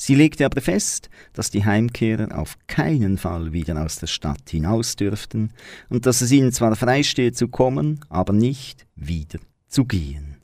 Sie 0.01 0.15
legte 0.15 0.45
aber 0.45 0.61
fest, 0.61 1.09
dass 1.33 1.51
die 1.51 1.65
Heimkehrer 1.65 2.39
auf 2.39 2.57
keinen 2.67 3.17
Fall 3.17 3.51
wieder 3.51 3.83
aus 3.83 3.99
der 3.99 4.07
Stadt 4.07 4.49
hinaus 4.49 4.95
dürften 4.95 5.51
und 5.89 6.05
dass 6.05 6.21
es 6.21 6.31
ihnen 6.31 6.53
zwar 6.53 6.77
freistehe 6.77 7.33
zu 7.33 7.49
kommen, 7.49 7.99
aber 8.07 8.31
nicht 8.31 8.87
wieder 8.95 9.39
zu 9.67 9.83
gehen. 9.83 10.37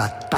bad 0.00 0.29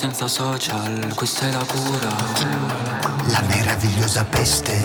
senza 0.00 0.28
social 0.28 1.12
Questa 1.14 1.46
è 1.46 1.52
la 1.52 1.62
cura. 1.66 2.08
La 3.26 3.42
meravigliosa 3.48 4.24
peste 4.24 4.82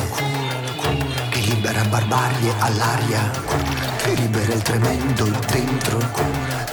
che 1.30 1.40
libera 1.40 1.86
barbarie 1.86 2.54
all'aria, 2.60 3.32
che 4.04 4.14
libera 4.14 4.52
il 4.52 4.62
tremendo 4.62 5.24
dentro, 5.50 6.00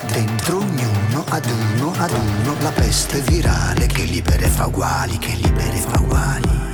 dentro 0.09 0.57
ognuno 0.57 1.25
ad 1.29 1.47
uno 1.47 1.95
ad 1.97 2.11
uno 2.11 2.57
la 2.59 2.73
peste 2.73 3.21
virale 3.21 3.87
che 3.87 4.03
libera 4.03 4.45
e 4.45 4.49
fa 4.49 4.67
uguali, 4.67 5.19
che 5.19 5.35
libera 5.37 5.73
e 5.73 5.79
fa 5.79 6.01
uguali. 6.01 6.72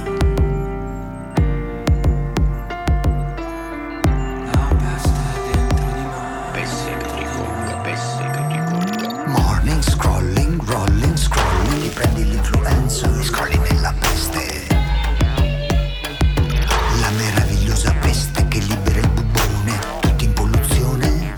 E 12.89 13.23
scrolli 13.23 13.59
nella 13.59 13.93
peste. 13.99 14.67
La 17.01 17.11
meravigliosa 17.11 17.93
peste 18.01 18.49
che 18.49 18.61
libera 18.61 19.01
il 19.01 19.09
bubone, 19.11 19.79
tutti 20.01 20.25
in 20.25 20.33
polluzione. 20.33 21.35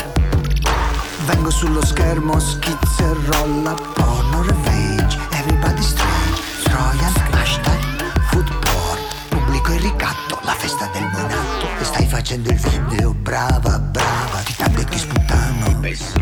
Vengo 1.26 1.50
sullo 1.50 1.84
schermo, 1.84 2.38
schizza 2.38 3.02
e 3.02 3.14
rolla, 3.32 3.74
porno 3.74 4.42
revenge, 4.42 5.18
everybody 5.32 5.82
strange, 5.82 6.40
Trojan, 6.62 7.12
hashtag, 7.32 8.12
food 8.30 8.48
porn, 8.60 9.00
pubblico 9.28 9.72
il 9.72 9.80
ricatto, 9.80 10.38
la 10.42 10.54
festa 10.54 10.88
del 10.92 11.02
monato. 11.12 11.66
E 11.80 11.84
stai 11.84 12.06
facendo 12.06 12.48
il 12.48 12.58
video, 12.58 13.12
brava, 13.12 13.76
brava, 13.80 14.38
ti 14.44 14.54
taglio 14.54 14.80
e 14.80 14.84
ti 14.84 14.98
sputtano. 14.98 15.80
Fino 15.80 16.19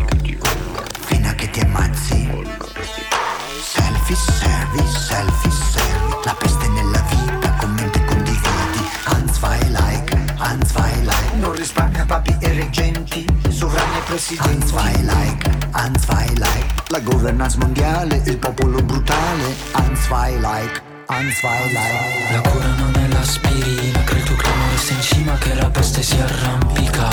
governance 17.09 17.57
mondiale, 17.57 18.21
il 18.25 18.37
popolo 18.37 18.81
brutale. 18.81 19.55
Anzwei 19.71 20.37
like, 20.37 20.81
Anzwei 21.07 21.67
like. 21.69 22.33
La 22.33 22.41
cura 22.41 22.67
non 22.77 22.93
è 22.95 23.07
l'aspirina 23.07 24.03
Che 24.03 24.15
il 24.15 24.23
clamore 24.23 24.77
sta 24.77 24.93
in 24.93 25.01
cima 25.01 25.37
Che 25.37 25.53
la 25.55 25.69
peste 25.69 26.03
si 26.03 26.19
arrampica 26.19 27.07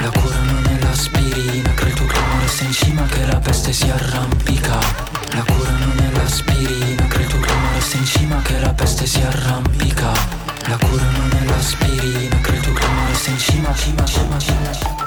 La 0.00 0.10
cura 0.10 0.40
non 0.40 0.64
è 0.66 0.82
l'aspirina 0.82 1.70
Che 1.74 1.88
il 1.88 1.94
clamore 1.94 2.48
sta 2.48 2.64
in 2.64 2.72
cima 2.72 3.02
Che 3.06 3.26
la 3.26 3.38
peste 3.38 3.72
si 3.72 3.88
arrampica 3.88 4.78
La 5.30 5.44
cura 5.44 5.70
non 5.70 5.96
è 5.98 6.16
l'aspirina 6.16 7.06
Che 7.06 7.22
il 7.22 7.28
clamore 7.28 7.80
sta 7.80 7.96
in 7.96 8.04
cima 8.04 8.42
Che 8.42 8.58
la 8.58 8.72
peste 8.74 9.06
si 9.06 9.20
arrampica 9.20 10.12
La 10.66 10.78
cura 10.78 11.04
non 11.04 11.30
è 11.40 11.44
l'aspirina 11.44 12.36
Che 12.40 12.54
il 12.54 12.72
clamore 12.72 13.14
sta 13.14 13.30
in 13.30 13.38
cima 13.38 13.74
Cima, 13.74 14.04
cima, 14.04 14.38
cima, 14.38 15.05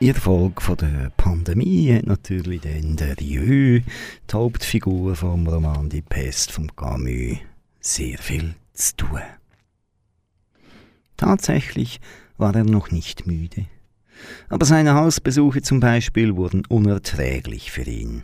In 0.00 0.06
der 0.06 0.14
Folge 0.14 0.76
der 0.76 1.10
Pandemie 1.16 1.92
hat 1.92 2.06
natürlich 2.06 2.60
dann 2.60 2.94
der 2.94 3.18
Rieu, 3.18 3.80
die 3.80 4.32
Hauptfigur 4.32 5.16
vom 5.16 5.44
Roman 5.44 5.88
Die 5.88 6.02
Pest 6.02 6.52
von 6.52 6.70
Camus, 6.76 7.38
sehr 7.80 8.16
viel 8.18 8.54
zu 8.74 8.94
tun. 8.96 9.20
Tatsächlich 11.16 12.00
war 12.36 12.54
er 12.54 12.62
noch 12.62 12.92
nicht 12.92 13.26
müde. 13.26 13.66
Aber 14.48 14.64
seine 14.66 14.94
Hausbesuche 14.94 15.62
zum 15.62 15.80
Beispiel 15.80 16.36
wurden 16.36 16.64
unerträglich 16.66 17.72
für 17.72 17.82
ihn. 17.82 18.22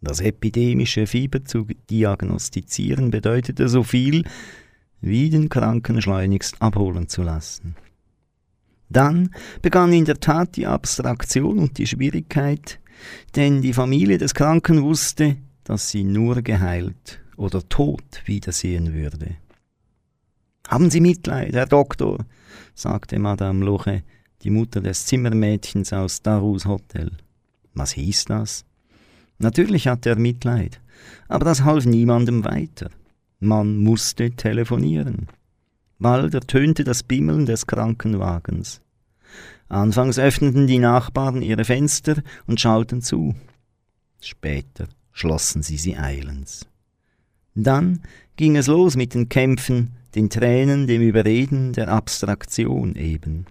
Das 0.00 0.20
epidemische 0.20 1.06
Fieber 1.06 1.44
zu 1.44 1.68
diagnostizieren 1.88 3.12
bedeutete 3.12 3.68
so 3.68 3.84
viel, 3.84 4.24
wie 5.00 5.30
den 5.30 5.48
Kranken 5.48 6.02
schleunigst 6.02 6.60
abholen 6.60 7.08
zu 7.08 7.22
lassen. 7.22 7.76
Dann 8.88 9.30
begann 9.62 9.92
in 9.92 10.04
der 10.04 10.20
Tat 10.20 10.56
die 10.56 10.66
Abstraktion 10.66 11.58
und 11.58 11.78
die 11.78 11.86
Schwierigkeit, 11.86 12.80
denn 13.34 13.62
die 13.62 13.72
Familie 13.72 14.18
des 14.18 14.34
Kranken 14.34 14.82
wusste, 14.82 15.36
dass 15.64 15.90
sie 15.90 16.04
nur 16.04 16.42
geheilt 16.42 17.20
oder 17.36 17.66
tot 17.68 18.22
wiedersehen 18.26 18.92
würde. 18.92 19.36
Haben 20.68 20.90
Sie 20.90 21.00
Mitleid, 21.00 21.54
Herr 21.54 21.66
Doktor, 21.66 22.24
sagte 22.74 23.18
Madame 23.18 23.64
Loche, 23.64 24.02
die 24.42 24.50
Mutter 24.50 24.80
des 24.80 25.06
Zimmermädchens 25.06 25.92
aus 25.92 26.22
Darus 26.22 26.66
Hotel. 26.66 27.10
Was 27.74 27.92
hieß 27.92 28.26
das? 28.26 28.64
Natürlich 29.38 29.88
hatte 29.88 30.10
er 30.10 30.18
Mitleid, 30.18 30.80
aber 31.28 31.44
das 31.44 31.64
half 31.64 31.86
niemandem 31.86 32.44
weiter. 32.44 32.90
Man 33.40 33.78
musste 33.78 34.30
telefonieren. 34.30 35.28
Bald 35.98 36.34
ertönte 36.34 36.84
das 36.84 37.02
Bimmeln 37.02 37.46
des 37.46 37.66
Krankenwagens. 37.66 38.80
Anfangs 39.68 40.18
öffneten 40.18 40.66
die 40.66 40.78
Nachbarn 40.78 41.42
ihre 41.42 41.64
Fenster 41.64 42.22
und 42.46 42.60
schauten 42.60 43.00
zu. 43.00 43.34
Später 44.20 44.88
schlossen 45.12 45.62
sie 45.62 45.78
sie 45.78 45.96
eilends. 45.96 46.66
Dann 47.54 48.00
ging 48.36 48.56
es 48.56 48.66
los 48.66 48.96
mit 48.96 49.14
den 49.14 49.28
Kämpfen, 49.28 49.92
den 50.14 50.30
Tränen, 50.30 50.86
dem 50.86 51.02
Überreden, 51.02 51.72
der 51.72 51.88
Abstraktion 51.88 52.96
eben. 52.96 53.46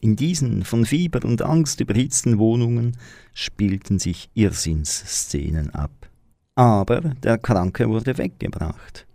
In 0.00 0.16
diesen 0.16 0.64
von 0.64 0.84
Fieber 0.84 1.24
und 1.24 1.42
Angst 1.42 1.80
überhitzten 1.80 2.38
Wohnungen 2.38 2.96
spielten 3.32 3.98
sich 3.98 4.28
Irrsinnsszenen 4.34 5.70
ab. 5.70 6.10
Aber 6.54 7.00
der 7.00 7.38
Kranke 7.38 7.88
wurde 7.88 8.18
weggebracht. 8.18 9.06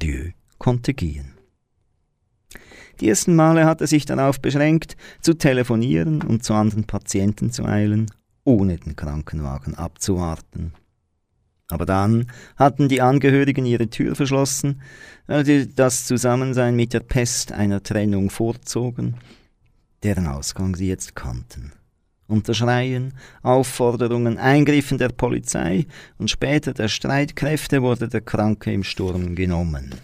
Rieu 0.00 0.30
konnte 0.58 0.92
gehen. 0.92 1.33
Die 3.00 3.08
ersten 3.08 3.34
Male 3.34 3.64
hat 3.66 3.80
er 3.80 3.86
sich 3.86 4.06
darauf 4.06 4.40
beschränkt, 4.40 4.96
zu 5.20 5.34
telefonieren 5.34 6.22
und 6.22 6.44
zu 6.44 6.54
anderen 6.54 6.84
Patienten 6.84 7.50
zu 7.50 7.64
eilen, 7.64 8.06
ohne 8.44 8.76
den 8.76 8.96
Krankenwagen 8.96 9.74
abzuwarten. 9.74 10.72
Aber 11.68 11.86
dann 11.86 12.26
hatten 12.56 12.88
die 12.88 13.00
Angehörigen 13.00 13.64
ihre 13.64 13.88
Tür 13.88 14.14
verschlossen, 14.14 14.82
weil 15.26 15.44
sie 15.46 15.74
das 15.74 16.04
Zusammensein 16.04 16.76
mit 16.76 16.92
der 16.92 17.00
Pest 17.00 17.52
einer 17.52 17.82
Trennung 17.82 18.30
vorzogen, 18.30 19.16
deren 20.02 20.26
Ausgang 20.26 20.76
sie 20.76 20.88
jetzt 20.88 21.16
kannten. 21.16 21.72
Unter 22.26 22.54
Schreien, 22.54 23.14
Aufforderungen, 23.42 24.38
Eingriffen 24.38 24.98
der 24.98 25.10
Polizei 25.10 25.86
und 26.18 26.30
später 26.30 26.72
der 26.72 26.88
Streitkräfte 26.88 27.82
wurde 27.82 28.08
der 28.08 28.22
Kranke 28.22 28.72
im 28.72 28.82
Sturm 28.82 29.34
genommen. 29.34 29.94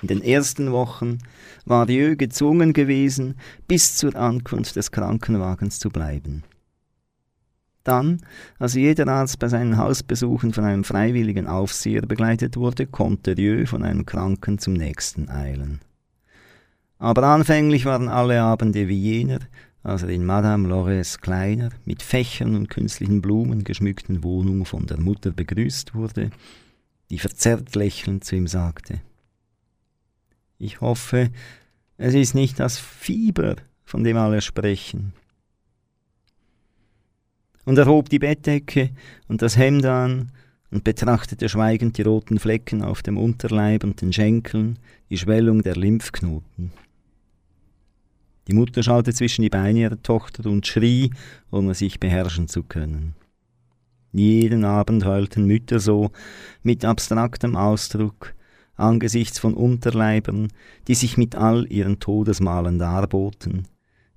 In 0.00 0.08
den 0.08 0.22
ersten 0.22 0.72
Wochen 0.72 1.18
war 1.66 1.86
Rieu 1.86 2.16
gezwungen 2.16 2.72
gewesen, 2.72 3.36
bis 3.68 3.96
zur 3.96 4.16
Ankunft 4.16 4.76
des 4.76 4.90
Krankenwagens 4.90 5.78
zu 5.78 5.90
bleiben. 5.90 6.44
Dann, 7.84 8.20
als 8.58 8.74
jeder 8.74 9.08
Arzt 9.08 9.38
bei 9.38 9.48
seinen 9.48 9.76
Hausbesuchen 9.76 10.52
von 10.52 10.64
einem 10.64 10.84
freiwilligen 10.84 11.46
Aufseher 11.46 12.02
begleitet 12.02 12.56
wurde, 12.56 12.86
konnte 12.86 13.36
Rieu 13.36 13.66
von 13.66 13.82
einem 13.82 14.06
Kranken 14.06 14.58
zum 14.58 14.74
nächsten 14.74 15.28
eilen. 15.28 15.80
Aber 16.98 17.24
anfänglich 17.24 17.84
waren 17.84 18.08
alle 18.08 18.40
Abende 18.40 18.86
wie 18.86 18.98
jener, 18.98 19.40
als 19.82 20.04
er 20.04 20.10
in 20.10 20.24
Madame 20.24 20.68
Lores 20.68 21.20
kleiner, 21.20 21.70
mit 21.84 22.02
Fächern 22.02 22.54
und 22.54 22.70
künstlichen 22.70 23.20
Blumen 23.20 23.64
geschmückten 23.64 24.22
Wohnung 24.22 24.64
von 24.64 24.86
der 24.86 25.00
Mutter 25.00 25.32
begrüßt 25.32 25.96
wurde, 25.96 26.30
die 27.10 27.18
verzerrt 27.18 27.74
lächelnd 27.74 28.22
zu 28.22 28.36
ihm 28.36 28.46
sagte, 28.46 29.00
ich 30.62 30.80
hoffe, 30.80 31.30
es 31.98 32.14
ist 32.14 32.34
nicht 32.34 32.60
das 32.60 32.78
Fieber, 32.78 33.56
von 33.84 34.04
dem 34.04 34.16
alle 34.16 34.40
sprechen. 34.40 35.12
Und 37.64 37.78
er 37.78 37.86
hob 37.86 38.08
die 38.08 38.20
Bettdecke 38.20 38.90
und 39.28 39.42
das 39.42 39.56
Hemd 39.56 39.84
an 39.84 40.30
und 40.70 40.84
betrachtete 40.84 41.48
schweigend 41.48 41.98
die 41.98 42.02
roten 42.02 42.38
Flecken 42.38 42.82
auf 42.82 43.02
dem 43.02 43.18
Unterleib 43.18 43.84
und 43.84 44.00
den 44.00 44.12
Schenkeln, 44.12 44.78
die 45.10 45.18
Schwellung 45.18 45.62
der 45.62 45.76
Lymphknoten. 45.76 46.72
Die 48.48 48.54
Mutter 48.54 48.82
schaute 48.82 49.12
zwischen 49.12 49.42
die 49.42 49.50
Beine 49.50 49.80
ihrer 49.80 50.02
Tochter 50.02 50.48
und 50.48 50.66
schrie, 50.66 51.10
ohne 51.50 51.74
sich 51.74 52.00
beherrschen 52.00 52.48
zu 52.48 52.62
können. 52.62 53.14
Jeden 54.12 54.64
Abend 54.64 55.04
heulten 55.04 55.46
Mütter 55.46 55.78
so, 55.78 56.10
mit 56.62 56.84
abstraktem 56.84 57.56
Ausdruck, 57.56 58.34
angesichts 58.76 59.38
von 59.38 59.54
Unterleibern, 59.54 60.48
die 60.88 60.94
sich 60.94 61.16
mit 61.16 61.36
all 61.36 61.66
ihren 61.70 62.00
Todesmalen 62.00 62.78
darboten. 62.78 63.68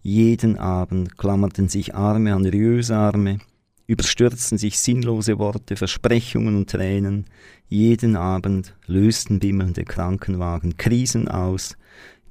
Jeden 0.01 0.57
Abend 0.57 1.17
klammerten 1.17 1.67
sich 1.67 1.95
Arme 1.95 2.33
an 2.33 2.45
Riösarme, 2.45 3.39
überstürzten 3.87 4.57
sich 4.57 4.79
sinnlose 4.79 5.39
Worte, 5.39 5.75
Versprechungen 5.75 6.55
und 6.55 6.69
Tränen. 6.69 7.25
Jeden 7.67 8.15
Abend 8.15 8.75
lösten 8.87 9.39
bimmelnde 9.39 9.83
Krankenwagen 9.83 10.77
Krisen 10.77 11.27
aus, 11.27 11.77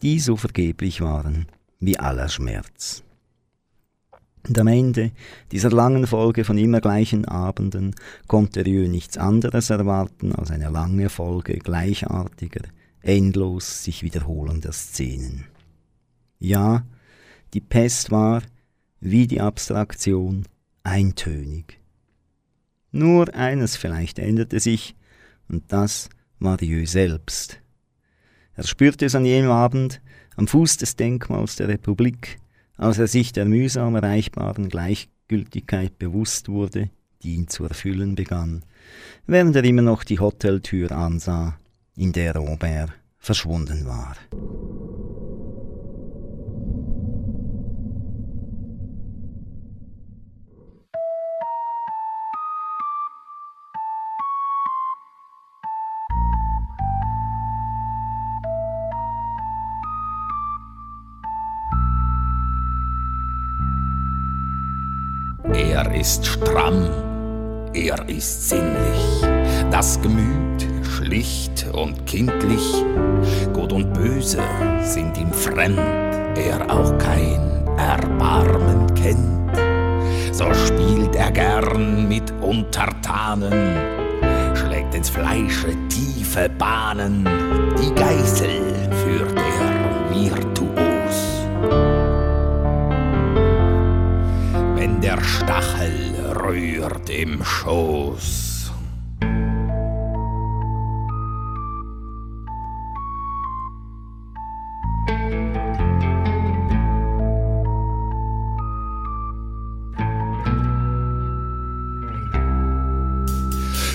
die 0.03 0.19
so 0.21 0.37
vergeblich 0.37 1.01
waren 1.01 1.47
wie 1.81 1.99
aller 1.99 2.29
Schmerz. 2.29 3.04
Und 4.47 4.59
am 4.59 4.67
Ende 4.67 5.13
dieser 5.53 5.71
langen 5.71 6.07
Folge 6.07 6.45
von 6.45 6.59
immer 6.59 6.81
gleichen 6.81 7.25
Abenden 7.25 7.95
konnte 8.27 8.65
Rieu 8.67 8.89
nichts 8.89 9.17
anderes 9.17 9.71
erwarten 9.71 10.35
als 10.35 10.51
eine 10.51 10.69
lange 10.69 11.09
Folge 11.09 11.55
gleichartiger, 11.59 12.63
endlos 13.01 13.85
sich 13.85 14.03
wiederholender 14.03 14.73
Szenen. 14.73 15.47
Ja, 16.39 16.85
die 17.55 17.61
Pest 17.61 18.11
war, 18.11 18.43
wie 19.01 19.27
die 19.27 19.41
Abstraktion, 19.41 20.45
eintönig. 20.83 21.81
Nur 22.93 23.35
eines 23.35 23.77
vielleicht 23.77 24.19
änderte 24.19 24.61
sich, 24.61 24.95
und 25.49 25.65
das 25.73 26.11
war 26.39 26.61
Rieu 26.61 26.85
selbst. 26.87 27.61
Er 28.55 28.65
spürte 28.65 29.07
es 29.07 29.15
an 29.15 29.25
jenem 29.25 29.51
Abend, 29.51 30.01
am 30.37 30.47
Fuß 30.47 30.77
des 30.77 30.97
Denkmals 30.97 31.57
der 31.57 31.69
Republik, 31.69 32.39
als 32.77 32.99
er 32.99 33.07
sich 33.07 33.33
der 33.33 33.45
mühsam 33.45 33.95
erreichbaren 33.95 34.69
Gleichgültigkeit 34.69 35.99
bewusst 35.99 36.49
wurde, 36.49 36.91
die 37.23 37.35
ihn 37.35 37.49
zu 37.49 37.65
erfüllen 37.65 38.15
begann, 38.15 38.65
während 39.27 39.57
er 39.57 39.65
immer 39.65 39.83
noch 39.83 40.05
die 40.05 40.21
Hoteltür 40.21 40.93
ansah, 40.93 41.59
in 41.97 42.13
der 42.13 42.37
Robert 42.37 42.93
verschwunden 43.19 43.87
war. 43.87 44.17
Ist 66.05 66.27
stramm, 66.27 66.91
er 67.73 68.07
ist 68.11 68.51
sinnlich, 68.51 69.25
das 69.71 69.99
Gemüt 70.03 70.67
schlicht 70.83 71.67
und 71.73 72.05
kindlich. 72.05 72.85
Gut 73.55 73.73
und 73.73 73.91
Böse 73.95 74.43
sind 74.83 75.17
ihm 75.17 75.33
fremd, 75.33 75.79
er 75.79 76.71
auch 76.71 76.99
kein 76.99 77.41
Erbarmen 77.79 78.95
kennt. 78.95 79.57
So 80.31 80.53
spielt 80.53 81.17
er 81.17 81.31
gern 81.31 82.07
mit 82.07 82.31
Untertanen, 82.43 83.79
schlägt 84.55 84.95
ins 84.95 85.09
Fleische 85.09 85.75
tiefe 85.89 86.51
Bahnen, 86.51 87.27
die 87.81 87.95
Geißel 87.95 88.74
der 95.17 95.25
Stachel 95.25 96.15
rührt 96.43 97.11
im 97.11 97.45
Schoß. 97.45 98.73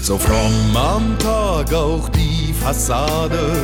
So 0.01 0.17
fromm 0.17 0.75
am 0.75 1.17
Tag 1.19 1.73
auch 1.73 2.09
die 2.09 2.38
Fassade, 2.61 3.63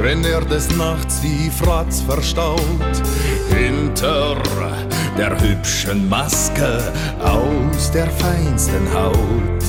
wenn 0.00 0.24
er 0.24 0.40
des 0.40 0.74
Nachts 0.76 1.22
wie 1.22 1.50
Fratz 1.50 2.00
verstaut, 2.00 2.60
hinter 3.48 4.36
der 5.16 5.40
hübschen 5.40 6.08
Maske 6.08 6.92
aus 7.20 7.90
der 7.92 8.10
feinsten 8.10 8.92
Haut. 8.92 9.64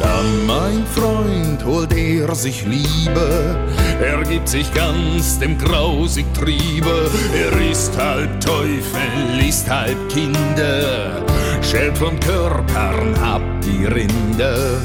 Dann, 0.00 0.46
mein 0.46 0.84
Freund, 0.86 1.64
holt 1.64 1.92
er 1.94 2.34
sich 2.34 2.64
Liebe, 2.64 3.56
er 4.00 4.22
gibt 4.24 4.48
sich 4.48 4.72
ganz 4.74 5.38
dem 5.38 5.56
grausig 5.56 6.26
Triebe. 6.34 7.10
Er 7.34 7.70
ist 7.70 7.96
halb 7.96 8.40
Teufel, 8.40 9.46
ist 9.46 9.68
halb 9.70 9.96
Kinder, 10.10 11.24
schält 11.62 11.96
von 11.96 12.18
Körpern 12.20 13.14
ab 13.16 13.42
die 13.62 13.86
Rinde. 13.86 14.80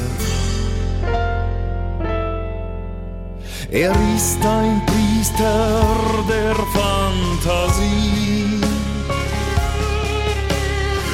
Er 3.74 3.92
ist 4.14 4.44
ein 4.44 4.82
Priester 4.84 5.96
der 6.28 6.54
Fantasie 6.74 8.60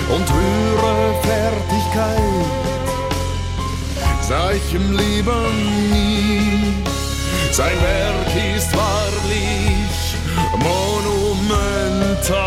und 0.08 0.26
höhere 0.28 1.14
Fertigkeit 1.22 2.18
sah 4.28 4.50
ich 4.50 4.74
im 4.74 4.90
Leben 4.90 5.90
nie. 5.92 6.74
Sein 7.52 7.80
Werk 7.80 8.34
ist 8.56 8.76
wahrlich 8.76 10.16
monumental. 10.58 12.38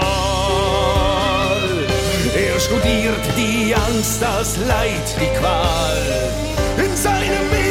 Er 2.36 2.60
studiert 2.60 3.26
die 3.38 3.74
Angst, 3.74 4.22
das 4.22 4.58
Leid, 4.68 5.16
die 5.22 5.32
Qual 5.40 6.04
in 6.78 6.98
seinem 6.98 7.48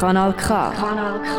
Kanal 0.00 0.32
K. 0.32 0.70
Kanal 0.70 1.20
K. 1.20 1.36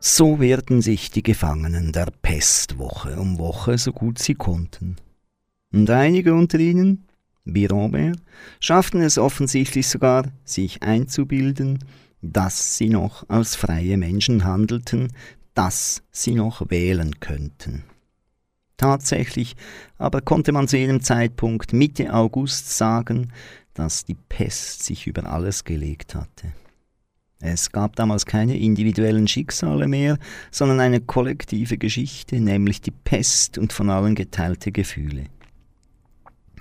So 0.00 0.40
wehrten 0.40 0.82
sich 0.82 1.12
die 1.12 1.22
Gefangenen 1.22 1.92
der 1.92 2.08
Pest 2.22 2.76
Woche 2.76 3.14
um 3.20 3.38
Woche 3.38 3.78
so 3.78 3.92
gut 3.92 4.18
sie 4.18 4.34
konnten. 4.34 4.96
Und 5.72 5.88
einige 5.90 6.34
unter 6.34 6.58
ihnen, 6.58 7.06
wie 7.44 7.66
Robert, 7.66 8.16
schafften 8.58 9.00
es 9.00 9.16
offensichtlich 9.16 9.86
sogar, 9.86 10.24
sich 10.42 10.82
einzubilden, 10.82 11.78
dass 12.20 12.76
sie 12.76 12.88
noch 12.88 13.28
als 13.28 13.54
freie 13.54 13.96
Menschen 13.96 14.42
handelten, 14.42 15.12
dass 15.54 16.02
sie 16.10 16.34
noch 16.34 16.68
wählen 16.68 17.20
könnten. 17.20 17.84
Tatsächlich 18.76 19.56
aber 19.98 20.22
konnte 20.22 20.52
man 20.52 20.66
zu 20.66 20.78
jenem 20.78 21.02
Zeitpunkt 21.02 21.74
Mitte 21.74 22.14
August 22.14 22.76
sagen, 22.76 23.30
dass 23.74 24.04
die 24.04 24.16
Pest 24.28 24.82
sich 24.82 25.06
über 25.06 25.24
alles 25.24 25.64
gelegt 25.64 26.14
hatte. 26.14 26.52
Es 27.42 27.72
gab 27.72 27.96
damals 27.96 28.26
keine 28.26 28.58
individuellen 28.58 29.26
Schicksale 29.26 29.88
mehr, 29.88 30.18
sondern 30.50 30.80
eine 30.80 31.00
kollektive 31.00 31.78
Geschichte, 31.78 32.38
nämlich 32.38 32.82
die 32.82 32.90
Pest 32.90 33.56
und 33.56 33.72
von 33.72 33.88
allen 33.88 34.14
geteilte 34.14 34.72
Gefühle. 34.72 35.24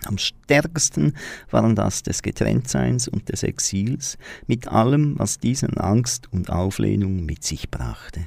Am 0.05 0.18
stärksten 0.18 1.14
waren 1.51 1.76
das 1.76 2.03
des 2.03 2.22
Getrenntseins 2.22 3.10
und 3.10 3.28
des 3.28 3.43
Exils, 3.43 4.18
mit 4.47 4.70
allem, 4.70 5.20
was 5.20 5.39
diesen 5.39 5.78
Angst 5.78 6.32
und 6.32 6.49
Auflehnung 6.49 7.26
mit 7.26 7.43
sich 7.43 7.70
brachte. 7.70 8.26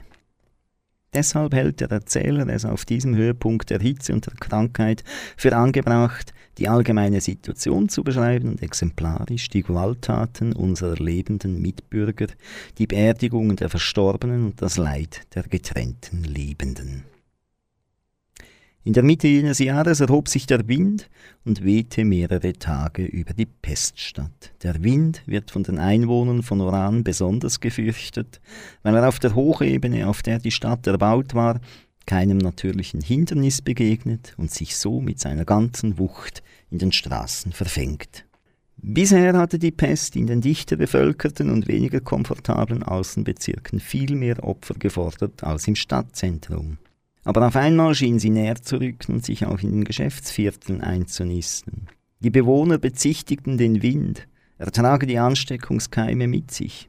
Deshalb 1.14 1.52
hält 1.54 1.80
der 1.80 1.90
Erzähler 1.90 2.48
es 2.48 2.64
auf 2.64 2.86
diesem 2.86 3.14
Höhepunkt 3.14 3.68
der 3.68 3.80
Hitze 3.80 4.14
und 4.14 4.26
der 4.26 4.34
Krankheit 4.34 5.04
für 5.36 5.54
angebracht, 5.54 6.32
die 6.56 6.68
allgemeine 6.68 7.20
Situation 7.20 7.90
zu 7.90 8.02
beschreiben 8.02 8.48
und 8.48 8.62
exemplarisch 8.62 9.50
die 9.50 9.62
Gewalttaten 9.62 10.54
unserer 10.54 10.96
lebenden 10.96 11.60
Mitbürger, 11.60 12.28
die 12.78 12.86
Beerdigungen 12.86 13.56
der 13.56 13.68
Verstorbenen 13.68 14.46
und 14.46 14.62
das 14.62 14.78
Leid 14.78 15.20
der 15.34 15.42
getrennten 15.42 16.24
Liebenden. 16.24 17.04
In 18.84 18.94
der 18.94 19.04
Mitte 19.04 19.28
jenes 19.28 19.60
Jahres 19.60 20.00
erhob 20.00 20.28
sich 20.28 20.46
der 20.46 20.66
Wind 20.66 21.08
und 21.44 21.62
wehte 21.62 22.04
mehrere 22.04 22.52
Tage 22.54 23.04
über 23.04 23.32
die 23.32 23.46
Peststadt. 23.46 24.52
Der 24.64 24.82
Wind 24.82 25.22
wird 25.24 25.52
von 25.52 25.62
den 25.62 25.78
Einwohnern 25.78 26.42
von 26.42 26.60
Oran 26.60 27.04
besonders 27.04 27.60
gefürchtet, 27.60 28.40
weil 28.82 28.96
er 28.96 29.06
auf 29.06 29.20
der 29.20 29.36
Hochebene, 29.36 30.08
auf 30.08 30.22
der 30.22 30.40
die 30.40 30.50
Stadt 30.50 30.84
erbaut 30.88 31.32
war, 31.34 31.60
keinem 32.06 32.38
natürlichen 32.38 33.00
Hindernis 33.00 33.62
begegnet 33.62 34.34
und 34.36 34.50
sich 34.50 34.76
so 34.76 35.00
mit 35.00 35.20
seiner 35.20 35.44
ganzen 35.44 35.98
Wucht 35.98 36.42
in 36.68 36.78
den 36.78 36.90
Straßen 36.90 37.52
verfängt. 37.52 38.24
Bisher 38.78 39.38
hatte 39.38 39.60
die 39.60 39.70
Pest 39.70 40.16
in 40.16 40.26
den 40.26 40.40
dichter 40.40 40.74
bevölkerten 40.74 41.50
und 41.50 41.68
weniger 41.68 42.00
komfortablen 42.00 42.82
Außenbezirken 42.82 43.78
viel 43.78 44.16
mehr 44.16 44.42
Opfer 44.42 44.74
gefordert 44.74 45.44
als 45.44 45.68
im 45.68 45.76
Stadtzentrum. 45.76 46.78
Aber 47.24 47.46
auf 47.46 47.56
einmal 47.56 47.94
schien 47.94 48.18
sie 48.18 48.30
näher 48.30 48.56
zu 48.56 48.80
rücken 48.80 49.14
und 49.14 49.24
sich 49.24 49.46
auch 49.46 49.60
in 49.60 49.70
den 49.70 49.84
Geschäftsvierteln 49.84 50.80
einzunisten. 50.80 51.88
Die 52.20 52.30
Bewohner 52.30 52.78
bezichtigten 52.78 53.58
den 53.58 53.82
Wind, 53.82 54.26
er 54.58 54.70
trage 54.70 55.06
die 55.06 55.18
Ansteckungskeime 55.18 56.28
mit 56.28 56.50
sich. 56.50 56.88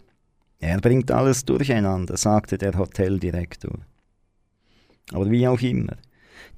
Er 0.59 0.79
bringt 0.79 1.11
alles 1.11 1.43
durcheinander, 1.45 2.17
sagte 2.17 2.57
der 2.57 2.77
Hoteldirektor. 2.77 3.79
Aber 5.11 5.29
wie 5.29 5.47
auch 5.47 5.61
immer, 5.61 5.97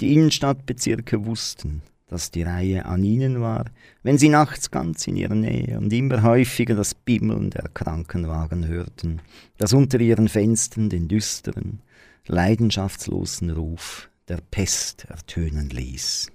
die 0.02 0.14
Innenstadtbezirke 0.14 1.26
wussten, 1.26 1.82
dass 2.08 2.32
die 2.32 2.44
Reihe 2.44 2.86
an 2.86 3.04
ihnen 3.04 3.42
war, 3.42 3.66
wenn 4.04 4.18
sie 4.18 4.30
nachts 4.30 4.70
ganz 4.70 5.08
in 5.08 5.16
ihrer 5.16 5.36
Nähe 5.36 5.78
und 5.78 5.92
immer 5.92 6.22
häufiger 6.22 6.76
das 6.76 6.94
Bimmeln 6.94 7.50
der 7.50 7.70
Krankenwagen 7.74 8.68
hörten, 8.68 9.22
das 9.58 9.74
unter 9.74 10.00
ihren 10.00 10.28
Fenstern 10.28 10.90
den 10.90 11.08
düsteren, 11.08 11.80
leidenschaftslosen 12.28 13.52
Ruf 13.52 14.10
der 14.28 14.40
Pest 14.52 15.06
ertönen 15.10 15.70
ließ. 15.70 16.32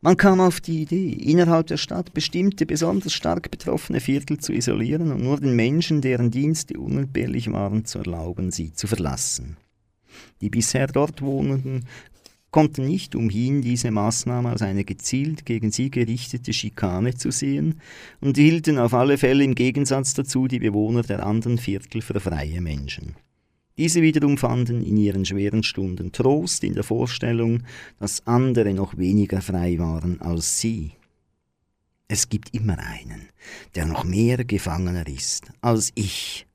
Man 0.00 0.16
kam 0.16 0.40
auf 0.40 0.60
die 0.60 0.82
Idee, 0.82 1.10
innerhalb 1.10 1.68
der 1.68 1.78
Stadt 1.78 2.12
bestimmte 2.12 2.66
besonders 2.66 3.14
stark 3.14 3.50
betroffene 3.50 4.00
Viertel 4.00 4.38
zu 4.38 4.52
isolieren 4.52 5.10
und 5.10 5.22
nur 5.22 5.40
den 5.40 5.56
Menschen, 5.56 6.02
deren 6.02 6.30
Dienste 6.30 6.78
unentbehrlich 6.78 7.50
waren, 7.50 7.86
zu 7.86 8.00
erlauben, 8.00 8.50
sie 8.50 8.72
zu 8.74 8.86
verlassen. 8.86 9.56
Die 10.42 10.50
bisher 10.50 10.86
dort 10.88 11.22
Wohnenden 11.22 11.86
konnten 12.50 12.86
nicht 12.86 13.16
umhin, 13.16 13.62
diese 13.62 13.90
Maßnahme 13.90 14.50
als 14.50 14.62
eine 14.62 14.84
gezielt 14.84 15.46
gegen 15.46 15.72
sie 15.72 15.90
gerichtete 15.90 16.52
Schikane 16.52 17.14
zu 17.14 17.32
sehen 17.32 17.80
und 18.20 18.36
hielten 18.36 18.78
auf 18.78 18.94
alle 18.94 19.18
Fälle 19.18 19.42
im 19.42 19.54
Gegensatz 19.54 20.14
dazu 20.14 20.46
die 20.46 20.60
Bewohner 20.60 21.02
der 21.02 21.26
anderen 21.26 21.58
Viertel 21.58 22.02
für 22.02 22.20
freie 22.20 22.60
Menschen. 22.60 23.16
Diese 23.76 24.02
wiederum 24.02 24.38
fanden 24.38 24.82
in 24.82 24.96
ihren 24.96 25.24
schweren 25.24 25.62
Stunden 25.64 26.12
Trost 26.12 26.62
in 26.62 26.74
der 26.74 26.84
Vorstellung, 26.84 27.64
dass 27.98 28.26
andere 28.26 28.72
noch 28.72 28.96
weniger 28.96 29.40
frei 29.42 29.78
waren 29.78 30.20
als 30.20 30.60
sie. 30.60 30.92
Es 32.06 32.28
gibt 32.28 32.54
immer 32.54 32.78
einen, 32.78 33.28
der 33.74 33.86
noch 33.86 34.04
mehr 34.04 34.44
Gefangener 34.44 35.06
ist 35.08 35.50
als 35.60 35.90
ich, 35.96 36.46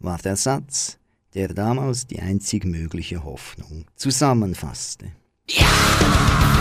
war 0.00 0.18
der 0.18 0.36
Satz, 0.36 0.98
der 1.34 1.48
damals 1.48 2.06
die 2.06 2.20
einzig 2.20 2.64
mögliche 2.64 3.22
Hoffnung 3.22 3.84
zusammenfasste. 3.94 5.12
Ja! 5.48 6.51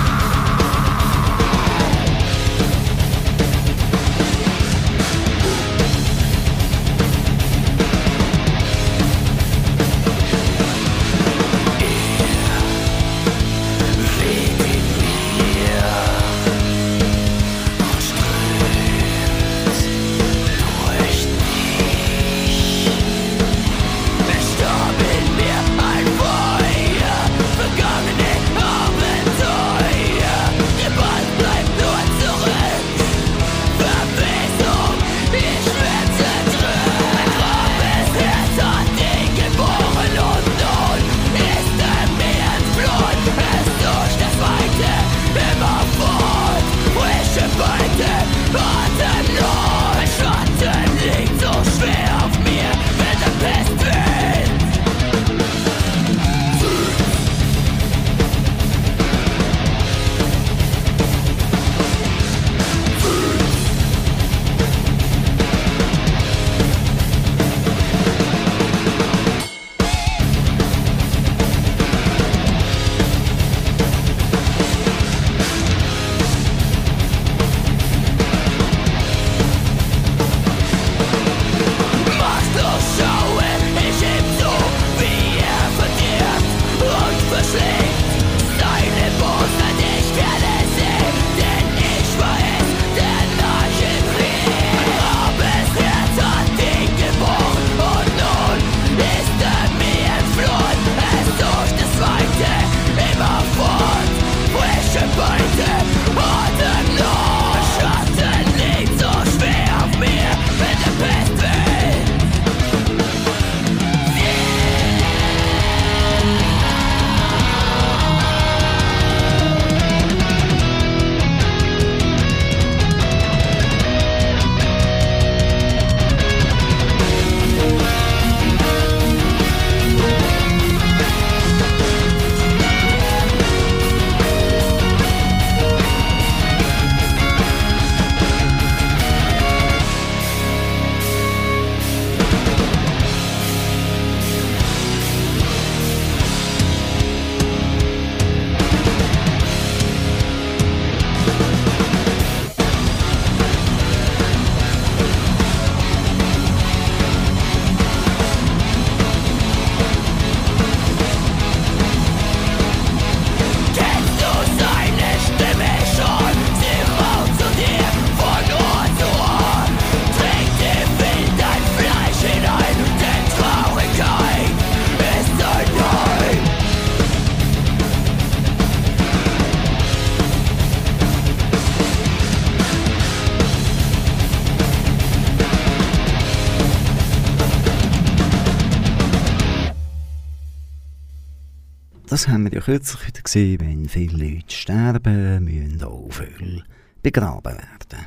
Das 192.22 192.28
haben 192.28 192.44
wir 192.44 192.54
ja 192.54 192.62
kürzlich 192.62 193.08
wieder 193.08 193.22
gesehen, 193.24 193.62
wenn 193.62 193.90
viele 193.90 194.16
Leute 194.16 194.56
sterben, 194.56 195.44
müssen 195.44 195.84
auch 195.84 196.08
viele 196.12 196.64
begraben 197.02 197.58
werden. 197.58 198.06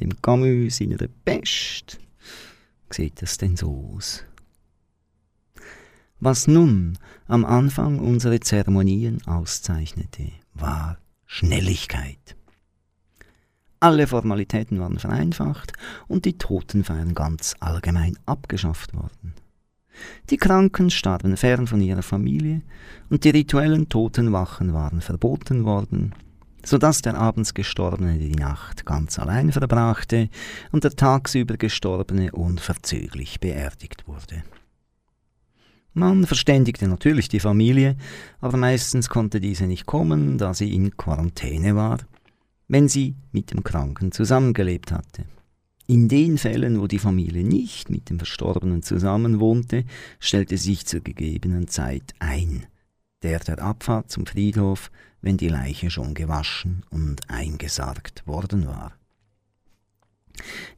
Beim 0.00 0.22
Camus 0.22 0.80
in 0.80 0.96
der 0.96 1.10
Pest 1.26 1.98
sieht 2.88 3.20
das 3.20 3.36
denn 3.36 3.54
so 3.54 3.92
aus. 3.94 4.24
Was 6.20 6.46
nun 6.46 6.96
am 7.26 7.44
Anfang 7.44 7.98
unsere 7.98 8.40
Zeremonien 8.40 9.20
auszeichnete, 9.26 10.32
war 10.54 10.96
Schnelligkeit. 11.26 12.34
Alle 13.78 14.06
Formalitäten 14.06 14.80
waren 14.80 14.98
vereinfacht 14.98 15.74
und 16.08 16.24
die 16.24 16.38
Totenfeiern 16.38 17.14
ganz 17.14 17.56
allgemein 17.60 18.16
abgeschafft 18.24 18.94
worden. 18.94 19.34
Die 20.30 20.36
Kranken 20.36 20.90
starben 20.90 21.36
fern 21.36 21.66
von 21.66 21.80
ihrer 21.80 22.02
Familie 22.02 22.62
und 23.10 23.24
die 23.24 23.30
rituellen 23.30 23.88
Totenwachen 23.88 24.72
waren 24.72 25.00
verboten 25.00 25.64
worden, 25.64 26.14
so 26.64 26.78
dass 26.78 27.02
der 27.02 27.16
abends 27.16 27.54
Gestorbene 27.54 28.18
die 28.18 28.34
Nacht 28.34 28.86
ganz 28.86 29.18
allein 29.18 29.52
verbrachte 29.52 30.28
und 30.72 30.84
der 30.84 30.92
tagsüber 30.92 31.56
Gestorbene 31.56 32.32
unverzüglich 32.32 33.40
beerdigt 33.40 34.06
wurde. 34.08 34.42
Man 35.94 36.26
verständigte 36.26 36.88
natürlich 36.88 37.30
die 37.30 37.40
Familie, 37.40 37.96
aber 38.40 38.58
meistens 38.58 39.08
konnte 39.08 39.40
diese 39.40 39.66
nicht 39.66 39.86
kommen, 39.86 40.36
da 40.36 40.52
sie 40.52 40.74
in 40.74 40.94
Quarantäne 40.96 41.74
war, 41.74 41.98
wenn 42.68 42.86
sie 42.86 43.14
mit 43.32 43.50
dem 43.50 43.64
Kranken 43.64 44.12
zusammengelebt 44.12 44.92
hatte. 44.92 45.24
In 45.88 46.08
den 46.08 46.36
Fällen, 46.36 46.80
wo 46.80 46.88
die 46.88 46.98
Familie 46.98 47.44
nicht 47.44 47.90
mit 47.90 48.10
dem 48.10 48.18
Verstorbenen 48.18 48.82
zusammenwohnte, 48.82 49.84
stellte 50.18 50.58
sich 50.58 50.84
zur 50.84 51.00
gegebenen 51.00 51.68
Zeit 51.68 52.12
ein, 52.18 52.66
der 53.22 53.38
der 53.38 53.62
Abfahrt 53.62 54.10
zum 54.10 54.26
Friedhof, 54.26 54.90
wenn 55.20 55.36
die 55.36 55.48
Leiche 55.48 55.90
schon 55.90 56.14
gewaschen 56.14 56.84
und 56.90 57.30
eingesargt 57.30 58.26
worden 58.26 58.66
war. 58.66 58.92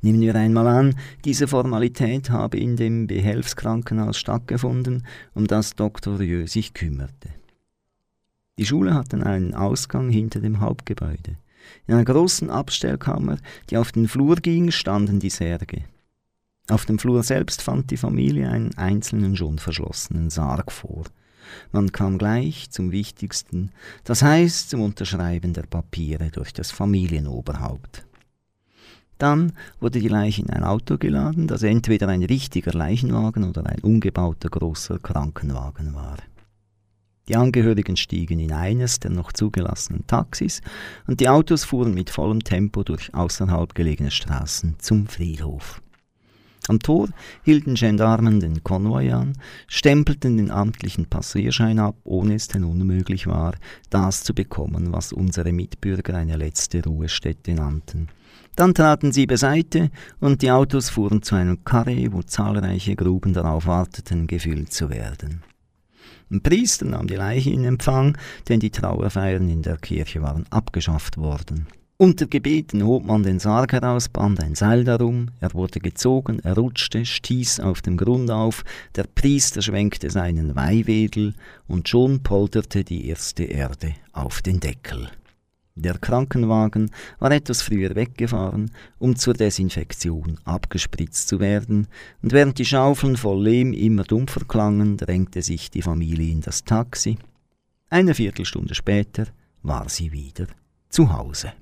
Nehmen 0.02 0.20
wir 0.20 0.34
einmal 0.34 0.66
an, 0.66 0.94
diese 1.24 1.48
Formalität 1.48 2.30
habe 2.30 2.58
in 2.58 2.76
dem 2.76 3.06
Behelfskrankenhaus 3.06 4.18
stattgefunden, 4.18 5.06
um 5.34 5.46
das 5.46 5.74
Dr. 5.74 6.18
Rieu 6.18 6.46
sich 6.46 6.74
kümmerte. 6.74 7.30
Die 8.58 8.66
Schule 8.66 8.94
hatten 8.94 9.22
einen 9.22 9.54
Ausgang 9.54 10.10
hinter 10.10 10.40
dem 10.40 10.60
Hauptgebäude. 10.60 11.38
In 11.86 11.94
einer 11.94 12.04
großen 12.04 12.50
Abstellkammer, 12.50 13.38
die 13.70 13.76
auf 13.76 13.92
den 13.92 14.08
Flur 14.08 14.36
ging, 14.36 14.70
standen 14.70 15.20
die 15.20 15.30
Särge. 15.30 15.84
Auf 16.68 16.84
dem 16.84 16.98
Flur 16.98 17.22
selbst 17.22 17.62
fand 17.62 17.90
die 17.90 17.96
Familie 17.96 18.50
einen 18.50 18.76
einzelnen 18.76 19.36
schon 19.36 19.58
verschlossenen 19.58 20.28
Sarg 20.28 20.70
vor. 20.70 21.04
Man 21.72 21.92
kam 21.92 22.18
gleich 22.18 22.70
zum 22.70 22.92
Wichtigsten, 22.92 23.70
das 24.04 24.22
heißt 24.22 24.68
zum 24.68 24.82
Unterschreiben 24.82 25.54
der 25.54 25.62
Papiere 25.62 26.30
durch 26.30 26.52
das 26.52 26.70
Familienoberhaupt. 26.70 28.04
Dann 29.16 29.52
wurde 29.80 29.98
die 30.00 30.08
Leiche 30.08 30.42
in 30.42 30.50
ein 30.50 30.62
Auto 30.62 30.96
geladen, 30.98 31.48
das 31.48 31.62
entweder 31.62 32.08
ein 32.08 32.22
richtiger 32.22 32.72
Leichenwagen 32.72 33.44
oder 33.44 33.66
ein 33.66 33.80
umgebauter 33.80 34.48
großer 34.48 34.98
Krankenwagen 34.98 35.94
war. 35.94 36.18
Die 37.28 37.36
Angehörigen 37.36 37.96
stiegen 37.96 38.38
in 38.38 38.52
eines 38.52 39.00
der 39.00 39.10
noch 39.10 39.32
zugelassenen 39.32 40.06
Taxis 40.06 40.62
und 41.06 41.20
die 41.20 41.28
Autos 41.28 41.64
fuhren 41.64 41.94
mit 41.94 42.10
vollem 42.10 42.42
Tempo 42.42 42.82
durch 42.82 43.14
außerhalb 43.14 43.74
gelegene 43.74 44.10
Straßen 44.10 44.76
zum 44.78 45.06
Friedhof. 45.06 45.82
Am 46.68 46.80
Tor 46.80 47.08
hielten 47.44 47.74
Gendarmen 47.74 48.40
den 48.40 48.62
Konvoi 48.62 49.10
an, 49.12 49.32
stempelten 49.68 50.36
den 50.36 50.50
amtlichen 50.50 51.06
Passierschein 51.06 51.78
ab, 51.78 51.96
ohne 52.04 52.34
es 52.34 52.48
denn 52.48 52.64
unmöglich 52.64 53.26
war, 53.26 53.54
das 53.88 54.22
zu 54.22 54.34
bekommen, 54.34 54.92
was 54.92 55.12
unsere 55.12 55.52
Mitbürger 55.52 56.14
eine 56.14 56.36
letzte 56.36 56.84
Ruhestätte 56.84 57.54
nannten. 57.54 58.08
Dann 58.54 58.74
traten 58.74 59.12
sie 59.12 59.26
beiseite 59.26 59.90
und 60.20 60.42
die 60.42 60.50
Autos 60.50 60.90
fuhren 60.90 61.22
zu 61.22 61.36
einem 61.36 61.64
Karree, 61.64 62.08
wo 62.10 62.22
zahlreiche 62.22 62.96
Gruben 62.96 63.32
darauf 63.32 63.66
warteten, 63.66 64.26
gefüllt 64.26 64.72
zu 64.72 64.90
werden. 64.90 65.42
Ein 66.30 66.42
Priester 66.42 66.84
nahm 66.84 67.06
die 67.06 67.14
Leiche 67.14 67.50
in 67.50 67.64
Empfang, 67.64 68.16
denn 68.48 68.60
die 68.60 68.70
Trauerfeiern 68.70 69.48
in 69.48 69.62
der 69.62 69.78
Kirche 69.78 70.20
waren 70.22 70.44
abgeschafft 70.50 71.16
worden. 71.16 71.66
Unter 72.00 72.26
Gebeten 72.26 72.84
hob 72.84 73.04
man 73.04 73.24
den 73.24 73.40
Sarg 73.40 73.72
heraus, 73.72 74.08
band 74.08 74.40
ein 74.40 74.54
Seil 74.54 74.84
darum, 74.84 75.30
er 75.40 75.52
wurde 75.54 75.80
gezogen, 75.80 76.38
er 76.38 76.54
rutschte, 76.54 77.04
stieß 77.04 77.58
auf 77.58 77.82
dem 77.82 77.96
Grund 77.96 78.30
auf, 78.30 78.62
der 78.94 79.02
Priester 79.02 79.62
schwenkte 79.62 80.08
seinen 80.08 80.54
Weihwedel, 80.54 81.34
und 81.66 81.88
schon 81.88 82.22
polterte 82.22 82.84
die 82.84 83.08
erste 83.08 83.42
Erde 83.42 83.94
auf 84.12 84.42
den 84.42 84.60
Deckel. 84.60 85.10
Der 85.80 85.96
Krankenwagen 85.96 86.90
war 87.20 87.30
etwas 87.30 87.62
früher 87.62 87.94
weggefahren, 87.94 88.72
um 88.98 89.14
zur 89.14 89.34
Desinfektion 89.34 90.40
abgespritzt 90.44 91.28
zu 91.28 91.38
werden, 91.38 91.86
und 92.20 92.32
während 92.32 92.58
die 92.58 92.64
Schaufeln 92.64 93.16
voll 93.16 93.44
Lehm 93.44 93.72
immer 93.72 94.02
dumpfer 94.02 94.40
klangen, 94.40 94.96
drängte 94.96 95.40
sich 95.40 95.70
die 95.70 95.82
Familie 95.82 96.32
in 96.32 96.40
das 96.40 96.64
Taxi. 96.64 97.16
Eine 97.90 98.14
Viertelstunde 98.14 98.74
später 98.74 99.26
war 99.62 99.88
sie 99.88 100.10
wieder 100.10 100.48
zu 100.88 101.12
Hause. 101.12 101.52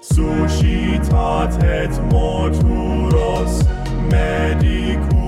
Suscitatet 0.00 1.92
moturos 2.10 3.64
medicus 4.10 5.19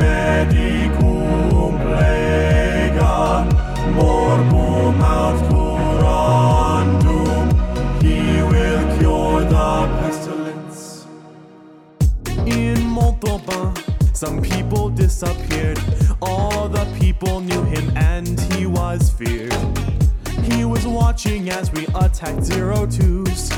medicum 0.00 1.74
lega 1.92 3.16
morbum 3.96 4.92
mount 5.02 5.38
curandum 5.50 7.46
he 8.02 8.18
will 8.50 8.84
cure 8.98 9.42
the 9.54 9.70
pestilence 10.00 11.06
in 12.46 12.78
Montauban 12.86 13.74
some 14.20 14.42
people 14.42 14.90
disappeared. 14.90 15.80
All 16.20 16.68
the 16.68 16.84
people 17.00 17.40
knew 17.40 17.62
him 17.64 17.90
and 17.96 18.38
he 18.52 18.66
was 18.66 19.08
feared. 19.08 19.54
He 20.42 20.66
was 20.66 20.86
watching 20.86 21.48
as 21.48 21.72
we 21.72 21.86
attacked 21.94 22.44
zero 22.44 22.86
twos. 22.86 23.50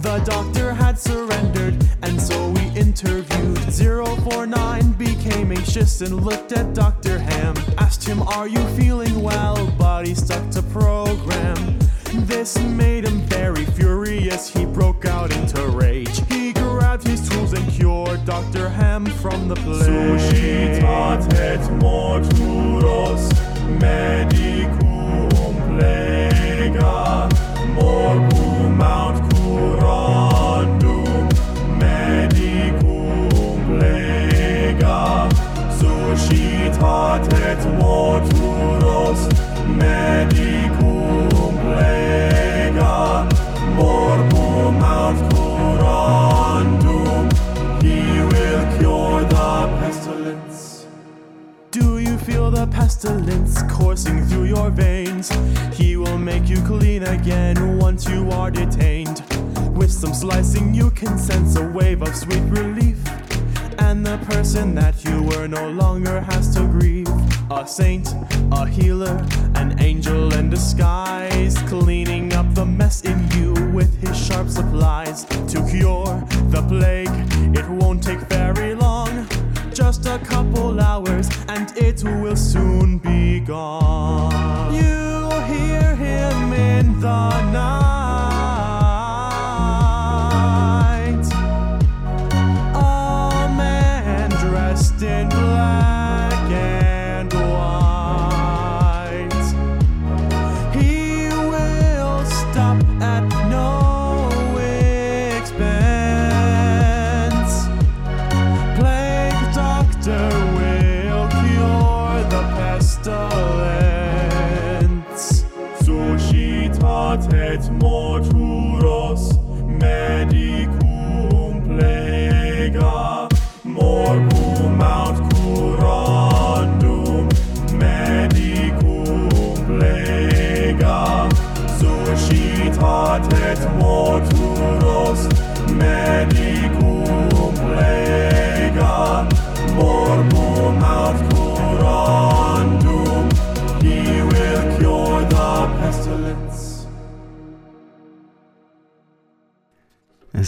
The 0.00 0.18
doctor 0.20 0.72
had 0.72 0.98
surrendered, 0.98 1.76
and 2.02 2.20
so 2.20 2.48
we 2.50 2.62
interviewed. 2.70 3.58
049 3.58 4.92
became 4.92 5.52
anxious 5.52 6.00
and 6.00 6.24
looked 6.24 6.52
at 6.52 6.72
Dr. 6.72 7.18
Ham. 7.18 7.54
Asked 7.76 8.04
him, 8.08 8.22
Are 8.22 8.48
you 8.48 8.64
feeling 8.78 9.20
well? 9.20 9.70
But 9.78 10.06
he 10.06 10.14
stuck 10.14 10.48
to 10.52 10.62
program. 10.62 11.78
This 12.26 12.58
made 12.58 13.04
him 13.04 13.20
very 13.26 13.66
furious. 13.66 14.48
He 14.48 14.64
broke 14.64 15.04
out 15.04 15.36
into 15.36 15.66
rage. 15.68 16.26
He 16.28 16.54
grabbed 16.54 17.06
his 17.06 17.28
tools 17.28 17.52
and 17.52 17.70
cured 17.70 18.24
Dr. 18.24 18.70
Ham 18.70 19.04
from 19.04 19.48
the 19.48 19.56
plague. 19.56 19.82
Suscitatet 19.82 21.60
morturos 21.78 23.28
medicum 23.78 24.89
do 51.70 51.98
you 51.98 52.16
feel 52.18 52.52
the 52.52 52.68
pestilence 52.70 53.62
coursing 53.64 54.24
through 54.26 54.44
your 54.44 54.70
veins? 54.70 55.28
He 55.72 55.96
will 55.96 56.18
make 56.18 56.48
you 56.48 56.62
clean 56.62 57.02
again 57.02 57.78
once 57.78 58.08
you 58.08 58.30
are 58.30 58.50
detained. 58.52 59.24
With 59.74 59.90
some 59.90 60.14
slicing, 60.14 60.72
you 60.72 60.92
can 60.92 61.18
sense 61.18 61.56
a 61.56 61.66
wave 61.66 62.02
of 62.02 62.14
sweet 62.14 62.42
relief. 62.42 62.98
And 63.78 64.06
the 64.06 64.18
person 64.30 64.76
that 64.76 65.04
you 65.04 65.24
were 65.24 65.48
no 65.48 65.68
longer 65.70 66.20
has 66.20 66.54
to 66.54 66.60
grieve 66.68 67.19
a 67.50 67.66
saint, 67.66 68.14
a 68.52 68.66
healer, 68.66 69.26
an 69.56 69.76
angel 69.80 70.32
in 70.34 70.48
disguise, 70.50 71.58
cleaning 71.62 72.32
up 72.32 72.54
the 72.54 72.64
mess 72.64 73.02
in 73.02 73.28
you 73.32 73.52
with 73.72 74.00
his 74.00 74.16
sharp 74.16 74.48
supplies. 74.48 75.24
To 75.24 75.66
cure 75.68 76.22
the 76.50 76.62
plague, 76.68 77.10
it 77.56 77.68
won't 77.68 78.02
take 78.02 78.20
very 78.28 78.74
long, 78.74 79.26
just 79.74 80.06
a 80.06 80.18
couple 80.20 80.80
hours, 80.80 81.28
and 81.48 81.76
it 81.76 82.04
will 82.04 82.36
soon 82.36 82.98
be 82.98 83.40
gone. 83.40 84.72
You 84.72 85.28
hear 85.52 85.96
him 85.96 86.52
in 86.52 87.00
the 87.00 87.50
night. 87.50 87.89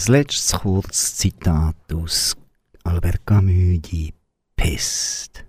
Letztes 0.07 0.59
kurzes 0.59 1.15
Zitat 1.15 1.75
aus 1.93 2.35
Albert 2.83 3.25
Camus, 3.25 3.81
die 3.81 4.13
Pest. 4.55 5.45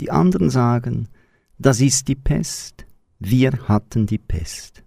Die 0.00 0.10
anderen 0.10 0.50
sagen, 0.50 1.08
das 1.58 1.80
ist 1.80 2.08
die 2.08 2.14
Pest, 2.14 2.86
wir 3.18 3.68
hatten 3.68 4.06
die 4.06 4.18
Pest. 4.18 4.82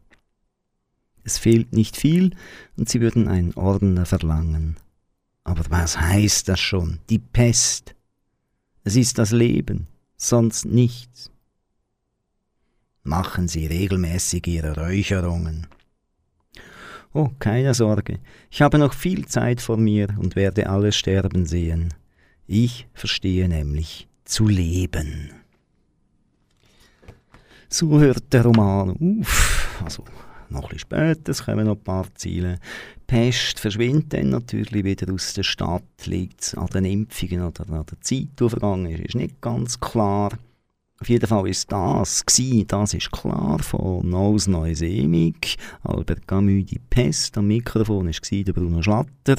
Es 1.23 1.37
fehlt 1.37 1.71
nicht 1.71 1.95
viel 1.95 2.35
und 2.75 2.89
sie 2.89 2.99
würden 2.99 3.27
einen 3.27 3.53
Ordner 3.53 4.05
verlangen. 4.05 4.77
Aber 5.43 5.63
was 5.69 5.99
heißt 5.99 6.49
das 6.49 6.59
schon? 6.59 6.99
Die 7.09 7.19
Pest. 7.19 7.95
Es 8.83 8.95
ist 8.95 9.17
das 9.17 9.31
Leben, 9.31 9.87
sonst 10.17 10.65
nichts. 10.65 11.31
Machen 13.03 13.47
Sie 13.47 13.65
regelmäßig 13.67 14.47
Ihre 14.47 14.75
Räucherungen. 14.75 15.67
Oh, 17.15 17.29
keine 17.37 17.75
Sorge, 17.75 18.19
ich 18.49 18.63
habe 18.63 18.79
noch 18.79 18.93
viel 18.93 19.27
Zeit 19.27 19.61
vor 19.61 19.77
mir 19.77 20.07
und 20.17 20.35
werde 20.35 20.67
alles 20.67 20.95
sterben 20.95 21.45
sehen. 21.45 21.93
Ich 22.47 22.87
verstehe 22.93 23.47
nämlich 23.47 24.07
zu 24.25 24.47
leben. 24.47 25.29
So 27.69 27.99
hört 27.99 28.33
der 28.33 28.43
Roman 28.45 29.19
auf. 29.21 29.79
Also 29.85 30.03
noch 30.49 30.71
ein 30.71 30.79
später, 30.79 31.31
es 31.31 31.43
kommen 31.43 31.65
noch 31.65 31.75
ein 31.75 31.83
paar 31.83 32.07
Ziele. 32.15 32.59
Pest 33.05 33.59
verschwindet 33.59 34.13
dann 34.13 34.29
natürlich 34.29 34.83
wieder 34.83 35.13
aus 35.13 35.33
der 35.33 35.43
Stadt, 35.43 35.83
liegt 36.05 36.57
an 36.57 36.67
den 36.67 36.85
Impfungen 36.85 37.43
oder 37.43 37.69
an 37.69 37.85
der 37.85 38.01
Zeit, 38.01 38.27
die 38.39 38.49
vergangen 38.49 38.91
ist, 38.91 39.05
ist 39.05 39.15
nicht 39.15 39.39
ganz 39.39 39.79
klar. 39.79 40.31
Auf 41.03 41.09
jeden 41.09 41.27
Fall 41.27 41.49
ist 41.49 41.69
das 41.69 42.25
gsi, 42.25 42.63
das 42.65 42.93
ist 42.93 43.11
klar, 43.11 43.59
von 43.61 44.07
Neues 44.07 44.47
Neues 44.47 44.81
Emig, 44.81 45.57
Albert 45.83 46.25
Camus, 46.25 46.65
die 46.67 46.79
Pest, 46.79 47.37
am 47.37 47.47
Mikrofon 47.47 48.07
war 48.07 48.43
der 48.43 48.53
Bruno 48.53 48.81
Schlatter. 48.81 49.35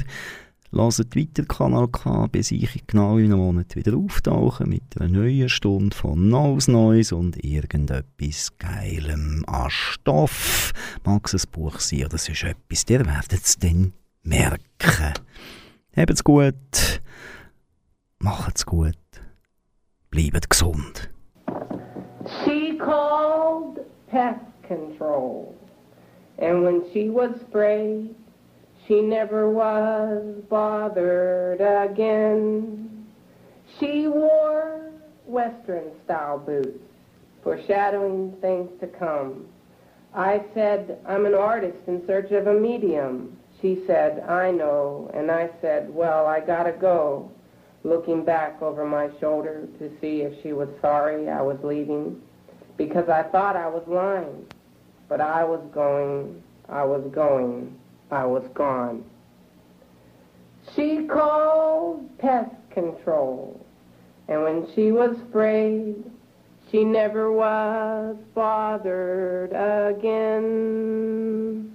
Lasst 0.73 1.17
weiter 1.17 1.47
Kanal 1.47 1.89
K, 1.89 2.27
bis 2.27 2.51
ich 2.51 2.87
genau 2.87 3.17
in 3.17 3.33
einem 3.33 3.39
Monat 3.39 3.77
wieder 3.77 3.97
auftauche 3.97 4.67
mit 4.67 4.83
einer 5.01 5.09
neuen 5.09 5.49
Stunde 5.49 5.97
von 5.97 6.29
Neues 6.29 6.69
Neues 6.69 7.13
und 7.13 7.43
irgendetwas 7.43 8.53
Geilem 8.59 9.43
an 9.47 9.71
Stoff. 9.71 10.75
Mag 11.03 11.33
es 11.33 11.47
ein 11.47 11.51
Buch 11.51 11.81
sein 11.81 12.05
oder 12.05 12.19
sonst 12.19 12.45
etwas, 12.45 12.85
ihr 12.91 13.07
werdet 13.07 13.43
es 13.43 13.59
dann 13.59 13.95
merken. 14.23 15.15
Habt's 15.97 16.23
gut, 16.23 17.01
macht's 18.19 18.67
gut, 18.67 18.99
bleibt 20.11 20.51
gesund. 20.51 21.14
She 22.45 22.77
called 22.77 23.81
pest 24.11 24.45
control. 24.67 25.57
And 26.39 26.65
when 26.65 26.85
she 26.93 27.11
was 27.11 27.39
sprayed, 27.49 28.15
she 28.87 29.01
never 29.01 29.51
was 29.51 30.43
bothered 30.49 31.61
again. 31.61 33.07
She 33.79 34.07
wore 34.09 34.91
Western 35.27 35.91
style 36.05 36.39
boots, 36.39 36.83
foreshadowing 37.43 38.33
things 38.41 38.71
to 38.81 38.87
come. 38.87 39.47
I 40.15 40.43
said, 40.55 40.99
I'm 41.07 41.27
an 41.27 41.35
artist 41.35 41.79
in 41.87 42.07
search 42.07 42.31
of 42.31 42.47
a 42.47 42.55
medium. 42.55 43.37
She 43.61 43.83
said, 43.87 44.21
I 44.29 44.51
know. 44.51 45.11
And 45.15 45.31
I 45.31 45.51
said, 45.61 45.93
well, 45.93 46.27
I 46.27 46.41
gotta 46.41 46.73
go. 46.73 47.31
Looking 47.85 48.25
back 48.25 48.63
over 48.63 48.87
my 48.87 49.11
shoulder 49.21 49.69
to 49.79 49.91
see 50.01 50.23
if 50.23 50.43
she 50.43 50.55
was 50.55 50.71
sorry 50.81 51.29
I 51.29 51.43
was 51.43 51.59
leaving. 51.63 52.21
Because 52.77 53.09
I 53.09 53.23
thought 53.23 53.57
I 53.57 53.69
was 53.69 53.85
lying. 53.87 54.47
But 55.09 55.21
I 55.21 55.45
was 55.45 55.61
going, 55.73 56.43
I 56.69 56.83
was 56.83 57.05
going, 57.13 57.79
I 58.11 58.25
was 58.25 58.43
gone. 58.55 59.05
She 60.75 61.07
called 61.07 62.19
pest 62.19 62.51
control. 62.71 63.65
And 64.29 64.43
when 64.43 64.67
she 64.75 64.91
was 64.91 65.17
sprayed, 65.29 66.03
she 66.71 66.85
never 66.85 67.31
was 67.31 68.17
bothered 68.35 69.53
again. 69.53 71.74